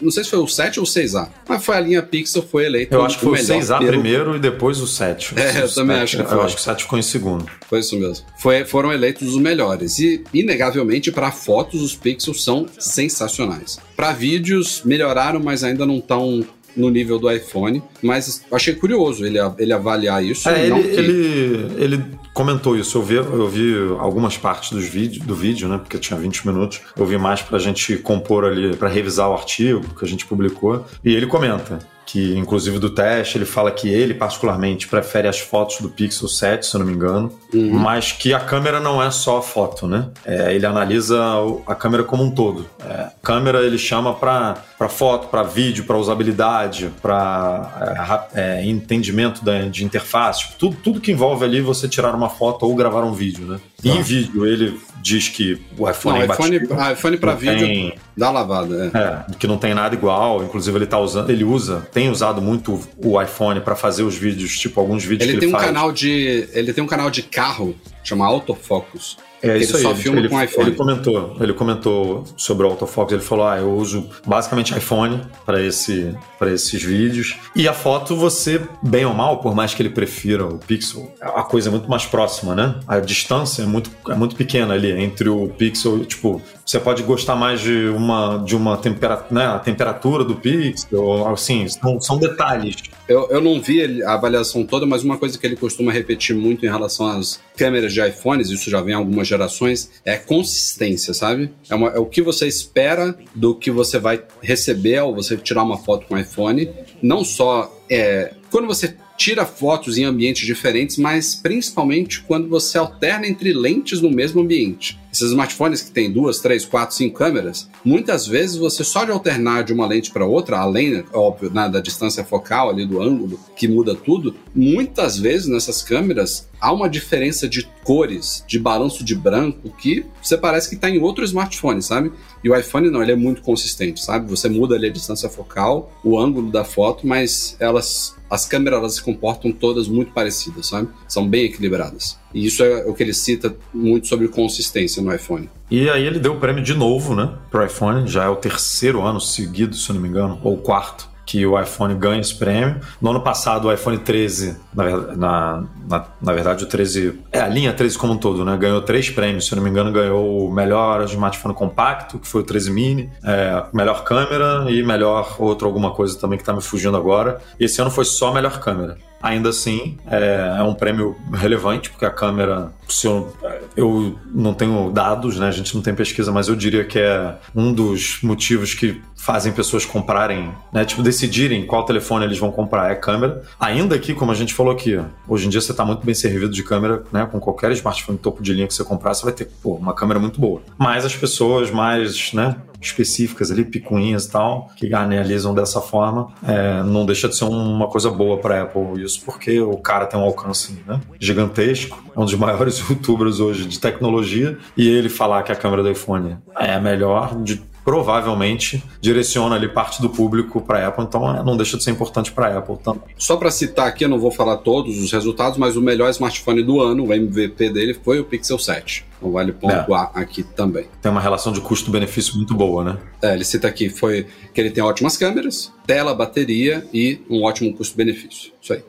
[0.00, 2.66] Não sei se foi o 7 ou o 6A, mas foi a linha Pixel, foi
[2.66, 2.94] eleito.
[2.94, 3.90] Eu acho que foi o 6A pelo...
[3.90, 5.34] primeiro e depois o 7.
[5.36, 6.36] É, eu também 7, acho que foi.
[6.36, 7.46] Eu acho que o 7 ficou em segundo.
[7.68, 8.26] Foi isso mesmo.
[8.38, 9.98] Foi, foram eleitos os melhores.
[9.98, 13.78] E, inegavelmente, para fotos, os Pixels são sensacionais.
[13.96, 16.44] Para vídeos, melhoraram, mas ainda não estão
[16.76, 20.48] no nível do iPhone, mas achei curioso ele, ele avaliar isso.
[20.48, 20.88] É, ele, que...
[20.88, 22.98] ele, ele comentou isso.
[22.98, 25.78] Eu vi, eu vi algumas partes dos vídeo, do vídeo, né?
[25.78, 26.80] Porque tinha 20 minutos.
[26.96, 30.84] Eu vi mais pra gente compor ali, para revisar o artigo que a gente publicou.
[31.02, 35.80] E ele comenta que inclusive do teste ele fala que ele particularmente prefere as fotos
[35.80, 37.72] do Pixel 7, se eu não me engano, uhum.
[37.72, 40.08] mas que a câmera não é só a foto, né?
[40.24, 41.20] É, ele analisa
[41.66, 42.64] a câmera como um todo.
[42.80, 49.62] É, câmera ele chama para foto, para vídeo, para usabilidade, para é, é, entendimento da,
[49.62, 53.12] de interface, tipo, tudo, tudo que envolve ali você tirar uma foto ou gravar um
[53.12, 53.60] vídeo, né?
[53.84, 57.94] E em vídeo ele diz que o iPhone não, é iPhone, iPhone para vídeo tem,
[58.16, 58.98] dá lavada, é.
[59.32, 59.34] é.
[59.38, 63.20] que não tem nada igual, inclusive ele tá usando, ele usa tem usado muito o
[63.20, 65.70] iPhone para fazer os vídeos, tipo alguns vídeos ele que tem ele um faz.
[65.70, 69.16] canal de ele tem um canal de carro chama Autofocus
[69.48, 69.94] é isso ele aí.
[69.94, 70.68] Só filma ele, com iPhone.
[70.68, 73.12] Ele comentou, ele comentou sobre o autofocus.
[73.12, 77.36] Ele falou: ah, eu uso basicamente iPhone para esse, para esses vídeos.
[77.54, 81.42] E a foto, você, bem ou mal, por mais que ele prefira o Pixel, a
[81.42, 82.76] coisa é muito mais próxima, né?
[82.86, 87.36] A distância é muito, é muito pequena ali entre o Pixel, tipo, você pode gostar
[87.36, 89.46] mais de uma, de uma temperatura, né?
[89.46, 92.76] A temperatura do Pixel, assim, são, são detalhes.
[93.08, 96.66] Eu, eu não vi a avaliação toda, mas uma coisa que ele costuma repetir muito
[96.66, 101.52] em relação às câmeras de iPhones, isso já vem algumas gerações, é consistência, sabe?
[101.68, 105.62] É, uma, é o que você espera do que você vai receber ao você tirar
[105.62, 106.70] uma foto com o iPhone.
[107.02, 113.26] Não só é, quando você tira fotos em ambientes diferentes, mas principalmente quando você alterna
[113.26, 114.98] entre lentes no mesmo ambiente.
[115.10, 119.64] Esses smartphones que tem duas, três, quatro, cinco câmeras, muitas vezes você só de alternar
[119.64, 123.66] de uma lente para outra, além, óbvio, né, da distância focal ali do ângulo, que
[123.66, 129.70] muda tudo, muitas vezes nessas câmeras há uma diferença de cores, de balanço de branco,
[129.78, 132.12] que você parece que está em outro smartphone, sabe?
[132.44, 134.28] E o iPhone não, ele é muito consistente, sabe?
[134.28, 138.94] Você muda ali a distância focal, o ângulo da foto, mas elas as câmeras elas
[138.96, 140.88] se comportam todas muito parecidas, sabe?
[141.08, 142.18] São bem equilibradas.
[142.34, 145.48] E isso é o que ele cita muito sobre consistência no iPhone.
[145.70, 149.02] E aí ele deu o prêmio de novo, né, pro iPhone, já é o terceiro
[149.02, 152.80] ano seguido, se eu não me engano, ou quarto que o iPhone ganha esse prêmio.
[153.02, 154.84] No ano passado, o iPhone 13, na,
[155.16, 158.56] na, na, na, verdade, o 13, é a linha 13 como um todo, né?
[158.56, 162.42] Ganhou três prêmios, se eu não me engano, ganhou o melhor smartphone compacto, que foi
[162.42, 166.62] o 13 mini, é, melhor câmera e melhor outro alguma coisa também que tá me
[166.62, 167.40] fugindo agora.
[167.58, 168.96] E esse ano foi só melhor câmera.
[169.22, 173.34] Ainda assim, é, é, um prêmio relevante, porque a câmera, se eu,
[173.76, 175.48] eu não tenho dados, né?
[175.48, 179.52] A gente não tem pesquisa, mas eu diria que é um dos motivos que fazem
[179.52, 180.84] pessoas comprarem, né?
[180.84, 183.42] Tipo, decidirem qual telefone eles vão comprar é câmera.
[183.58, 186.52] Ainda que, como a gente falou aqui, hoje em dia você está muito bem servido
[186.52, 187.26] de câmera, né?
[187.30, 190.20] Com qualquer smartphone topo de linha que você comprar, você vai ter pô, uma câmera
[190.20, 190.62] muito boa.
[190.78, 192.56] Mas as pessoas mais, né?
[192.86, 197.88] Específicas ali, picuinhas e tal, que analisam dessa forma, é, não deixa de ser uma
[197.88, 202.24] coisa boa para Apple isso, porque o cara tem um alcance né, gigantesco, é um
[202.24, 206.74] dos maiores youtubers hoje de tecnologia, e ele falar que a câmera do iPhone é
[206.74, 211.56] a melhor de provavelmente direciona ali parte do público para a Apple, então é, não
[211.56, 213.02] deixa de ser importante para a Apple também.
[213.16, 216.64] Só para citar aqui, eu não vou falar todos os resultados, mas o melhor smartphone
[216.64, 219.06] do ano, o MVP dele foi o Pixel 7.
[219.16, 220.20] Então vale pontuar é.
[220.20, 220.86] aqui também.
[221.00, 222.98] Tem uma relação de custo-benefício muito boa, né?
[223.22, 227.72] É, ele cita aqui foi que ele tem ótimas câmeras, tela, bateria e um ótimo
[227.72, 228.50] custo-benefício.
[228.60, 228.82] Isso aí.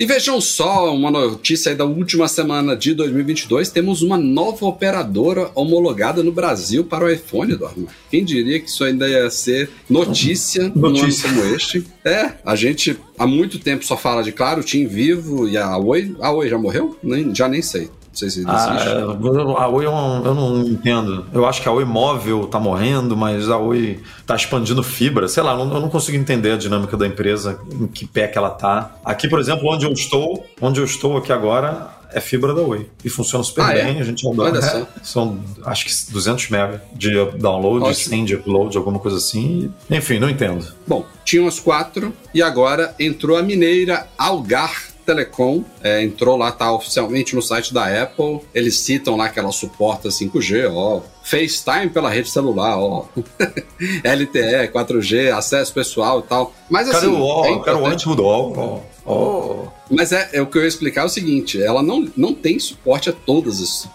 [0.00, 5.50] E vejam só, uma notícia aí da última semana de 2022, temos uma nova operadora
[5.56, 7.88] homologada no Brasil para o iPhone, Eduardo.
[8.08, 11.32] Quem diria que isso ainda ia ser notícia, notícia.
[11.32, 11.84] num ano como este?
[12.04, 16.14] É, a gente há muito tempo só fala de Claro, Tim Vivo e a Oi.
[16.20, 16.96] A Oi já morreu?
[17.02, 19.14] Nem, já nem sei sei se ah,
[19.58, 21.26] a Oi eu não, eu não, entendo.
[21.32, 25.28] Eu acho que a Oi móvel tá morrendo, mas a Oi tá expandindo fibra.
[25.28, 28.50] Sei lá, eu não consigo entender a dinâmica da empresa, em que pé que ela
[28.50, 28.96] tá.
[29.04, 32.88] Aqui, por exemplo, onde eu estou, onde eu estou aqui agora, é fibra da Oi.
[33.04, 34.00] E funciona super ah, bem, é?
[34.00, 34.58] a gente adora.
[34.58, 37.94] É, são, acho que 200 MB de download, Ótimo.
[37.94, 39.72] 100 de upload, alguma coisa assim.
[39.88, 40.66] Enfim, não entendo.
[40.86, 46.70] Bom, tinham as quatro e agora entrou a mineira Algar Telecom é, entrou lá, tá
[46.70, 48.40] oficialmente no site da Apple.
[48.54, 51.00] Eles citam lá que ela suporta 5G, ó.
[51.22, 53.06] FaceTime pela rede celular, ó.
[54.04, 56.52] LTE, 4G, acesso pessoal e tal.
[56.68, 57.06] Mas assim.
[57.06, 57.46] Cadê o ó?
[57.46, 58.80] É quero o antigo do ó.
[59.06, 59.77] Oh.
[59.90, 62.58] Mas é, é, o que eu ia explicar é o seguinte: ela não, não tem
[62.58, 63.88] suporte a todos os,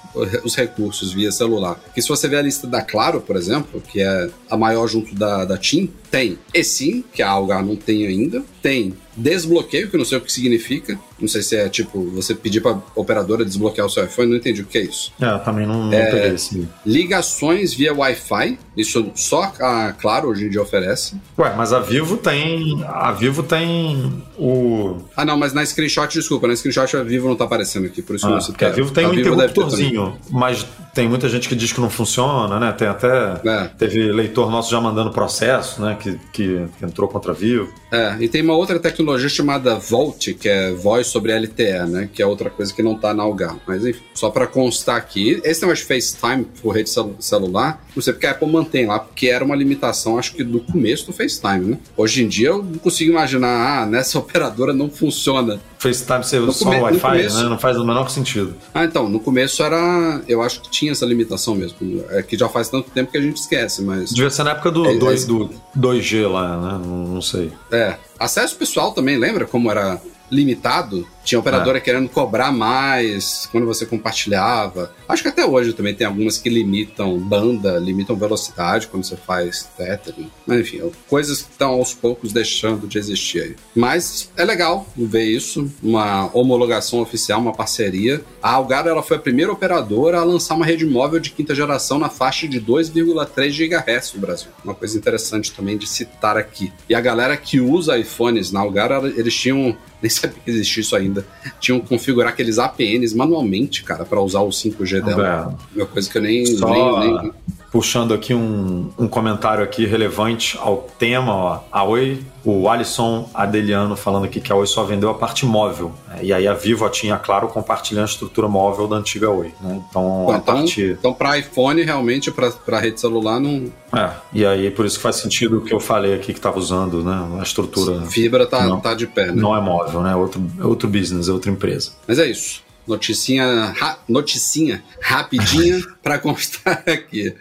[0.43, 1.75] os recursos via celular.
[1.75, 5.15] Porque se você ver a lista da Claro, por exemplo, que é a maior junto
[5.15, 9.97] da, da TIM, tem eSIM, que a Algar não tem ainda, tem desbloqueio, que eu
[9.97, 10.99] não sei o que significa.
[11.19, 14.61] Não sei se é tipo você pedir para operadora desbloquear o seu iPhone, não entendi
[14.61, 15.11] o que é isso.
[15.19, 16.67] É, também não, não é, esse.
[16.85, 21.15] Ligações via Wi-Fi, isso só a Claro hoje em dia oferece.
[21.37, 22.83] Ué, mas a Vivo tem.
[22.85, 24.97] A Vivo tem o.
[25.15, 28.15] Ah, não, mas na screenshot, desculpa, na screenshot a Vivo não tá aparecendo aqui, por
[28.15, 28.67] isso ah, que eu não citei.
[28.67, 32.59] A Vivo tem a um interruptorzinho, mas tem muita gente que diz que não funciona,
[32.59, 32.71] né?
[32.71, 33.41] Tem até.
[33.43, 33.69] É.
[33.77, 35.97] Teve leitor nosso já mandando processo, né?
[35.99, 37.73] Que, que, entrou contra a Vivo.
[37.91, 42.09] É, e tem uma outra tecnologia chamada Volt, que é voz sobre LTE, né?
[42.11, 43.57] Que é outra coisa que não tá na Algar.
[43.67, 48.13] Mas enfim, só para constar aqui, esse negócio de FaceTime por rede celular, não sei
[48.13, 51.65] porque a Apple mantém lá, porque era uma limitação, acho que do começo do FaceTime,
[51.65, 51.79] né?
[51.97, 55.59] Hoje em dia eu não consigo imaginar, ah, nessa operadora não funciona.
[55.83, 57.43] FaceTime ser só Wi-Fi, né?
[57.43, 58.55] Não faz o menor sentido.
[58.73, 60.21] Ah, então, no começo era.
[60.27, 62.03] Eu acho que tinha essa limitação mesmo.
[62.09, 64.11] É que já faz tanto tempo que a gente esquece, mas.
[64.11, 65.27] Devia ser na época do, é, 2, é...
[65.27, 66.85] do 2G lá, né?
[66.85, 67.51] Não, não sei.
[67.71, 67.97] É.
[68.17, 69.99] Acesso pessoal também, lembra como era
[70.31, 71.81] limitado, tinha operadora é.
[71.81, 74.93] querendo cobrar mais quando você compartilhava.
[75.07, 79.69] Acho que até hoje também tem algumas que limitam banda, limitam velocidade quando você faz
[79.77, 80.29] tethering.
[80.45, 83.55] Mas enfim, coisas que estão aos poucos deixando de existir aí.
[83.75, 88.23] Mas é legal ver isso, uma homologação oficial, uma parceria.
[88.41, 91.97] A Algado ela foi a primeira operadora a lançar uma rede móvel de quinta geração
[91.97, 94.49] na faixa de 2,3 GHz no Brasil.
[94.63, 96.71] Uma coisa interessante também de citar aqui.
[96.89, 100.95] E a galera que usa iPhones na Algado, eles tinham nem sabia que existia isso
[101.13, 101.25] ainda.
[101.59, 105.57] Tinham que configurar aqueles APNs manualmente, cara, para usar o 5G dela.
[105.75, 105.77] É.
[105.77, 106.69] Uma coisa que eu nem, Só...
[106.69, 107.31] nem, nem
[107.73, 111.59] puxando aqui um, um comentário aqui relevante ao tema, ó.
[111.71, 115.91] A Oi, o Alisson Adeliano falando aqui que a Oi só vendeu a parte móvel.
[116.07, 116.19] Né?
[116.21, 119.51] E aí a Vivo tinha, claro, compartilhando a estrutura móvel da antiga Oi.
[119.59, 119.81] Né?
[119.89, 120.83] Então, a então, parte...
[120.83, 123.71] então para iPhone, realmente, para rede celular, não.
[123.91, 126.59] É, e aí por isso que faz sentido o que eu falei aqui que estava
[126.59, 127.39] usando, né?
[127.39, 128.01] A estrutura.
[128.05, 129.33] Fibra tá, não, tá de pé, né?
[129.35, 130.11] Não é móvel, né?
[130.11, 131.91] É outro, é outro business, é outra empresa.
[132.07, 132.62] Mas é isso.
[132.87, 137.35] Noticinha, ra noticinha rapidinha para constar aqui.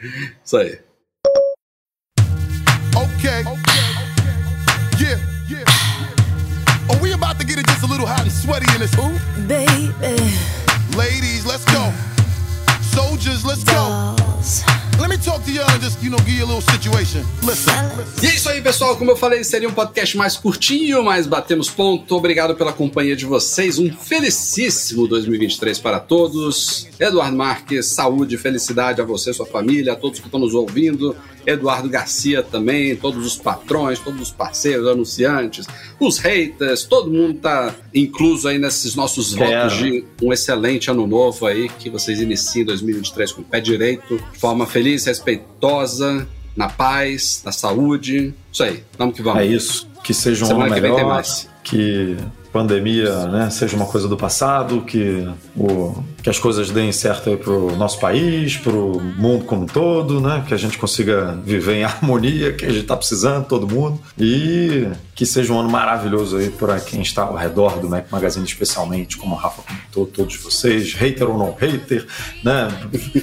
[0.44, 0.78] Isso aí.
[2.94, 3.44] Okay.
[4.98, 5.18] Yeah,
[5.48, 5.64] yeah.
[6.90, 8.94] Are we about to get it just a little hot and sweaty in this?
[8.94, 9.18] Ooh.
[9.46, 9.92] Baby.
[10.96, 11.92] Ladies, let's go.
[12.92, 14.14] Soldiers, let's go.
[15.12, 17.22] Let me talk to you and just, you know, give you a little situation.
[17.42, 17.74] Listen.
[18.22, 18.96] E é isso aí, pessoal.
[18.96, 22.16] Como eu falei, seria um podcast mais curtinho, mas batemos ponto.
[22.16, 23.78] Obrigado pela companhia de vocês.
[23.78, 26.88] Um felicíssimo 2023 para todos.
[26.98, 31.14] Eduardo Marques, saúde, felicidade a você, sua família, a todos que estão nos ouvindo.
[31.46, 35.66] Eduardo Garcia também, todos os patrões, todos os parceiros, anunciantes,
[35.98, 39.50] os haters, todo mundo tá incluso aí nesses nossos Quero.
[39.50, 44.18] votos de um excelente ano novo aí, que vocês iniciem 2023 com o pé direito,
[44.32, 46.26] de forma feliz, respeitosa,
[46.56, 48.34] na paz, na saúde.
[48.52, 49.40] Isso aí, vamos que vamos.
[49.40, 49.88] É isso.
[50.02, 51.22] Que seja um Semana ano melhor.
[51.62, 52.16] que
[52.52, 55.26] pandemia né, seja uma coisa do passado, que,
[55.56, 60.20] o, que as coisas deem certo aí pro nosso país, pro mundo como um todo,
[60.20, 60.44] né?
[60.46, 63.98] Que a gente consiga viver em harmonia, que a gente tá precisando, todo mundo.
[64.18, 68.44] E que seja um ano maravilhoso aí para quem está ao redor do Mac Magazine,
[68.44, 72.06] especialmente, como a Rafa comentou, todos vocês, hater ou não hater,
[72.42, 72.68] né?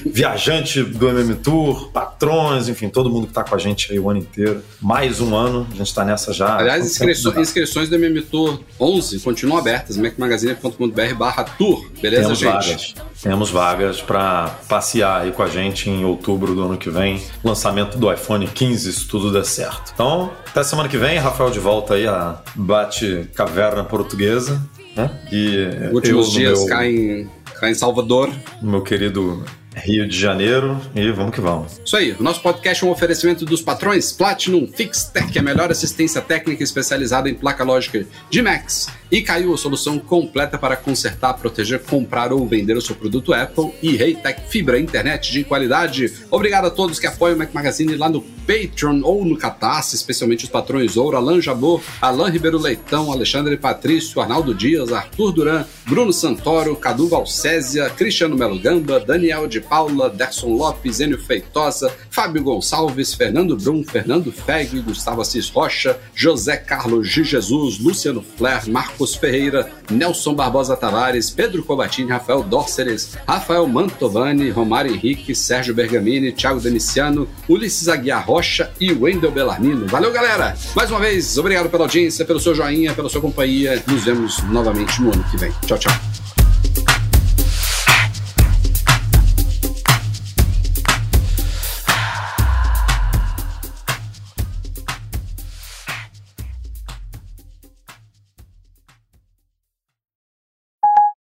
[0.05, 4.09] Viajante do MM Tour, patrões, enfim, todo mundo que está com a gente aí o
[4.09, 4.63] ano inteiro.
[4.82, 6.57] Mais um ano, a gente está nessa já.
[6.57, 12.51] Aliás, inscrições, inscrições do MM Tour 11 continuam abertas, macmagazine.com.br barra tour, beleza, Temos gente?
[12.51, 12.95] Vagas.
[13.22, 17.97] Temos vagas para passear aí com a gente em outubro do ano que vem, lançamento
[17.97, 19.91] do iPhone 15, se tudo der certo.
[19.93, 24.61] Então, até semana que vem, Rafael de volta aí a Bate Caverna Portuguesa.
[24.95, 25.09] Né?
[25.32, 28.30] E Últimos dias meu, cá, em, cá em Salvador.
[28.61, 29.43] meu querido
[29.76, 30.80] Rio de Janeiro.
[30.95, 31.80] E vamos que vamos.
[31.84, 36.22] Isso aí, o nosso podcast é um oferecimento dos patrões Platinum FixTech, a melhor assistência
[36.22, 38.88] técnica especializada em placa lógica de Macs.
[39.12, 43.72] E caiu a solução completa para consertar, proteger, comprar ou vender o seu produto Apple
[43.82, 46.14] e Reitec Fibra, internet de qualidade.
[46.30, 50.45] Obrigado a todos que apoiam o Mac Magazine lá no Patreon ou no Catarse, especialmente
[50.45, 56.12] os patrões Ouro, Alan Jabor, Alan Ribeiro Leitão, Alexandre Patrício, Arnaldo Dias, Arthur Duran, Bruno
[56.12, 63.14] Santoro, Cadu Valcésia, Cristiano Melo Gamba, Daniel de Paula, Derson Lopes, Enio Feitosa, Fábio Gonçalves,
[63.14, 68.68] Fernando Brum, Fernando Feg, Gustavo Assis Rocha, José Carlos de Jesus, Luciano Flair,
[69.00, 76.34] Marcos Ferreira, Nelson Barbosa Tavares, Pedro Cobatini, Rafael Dórceres, Rafael Mantovani, Romário Henrique, Sérgio Bergamini,
[76.34, 79.88] Thiago Deniciano, Ulisses Aguiar Rocha e Wendel Bellarmino.
[79.88, 80.58] Valeu, galera!
[80.76, 83.82] Mais uma vez, obrigado pela audiência, pelo seu joinha, pela sua companhia.
[83.88, 85.52] Nos vemos novamente no ano que vem.
[85.66, 86.18] Tchau, tchau.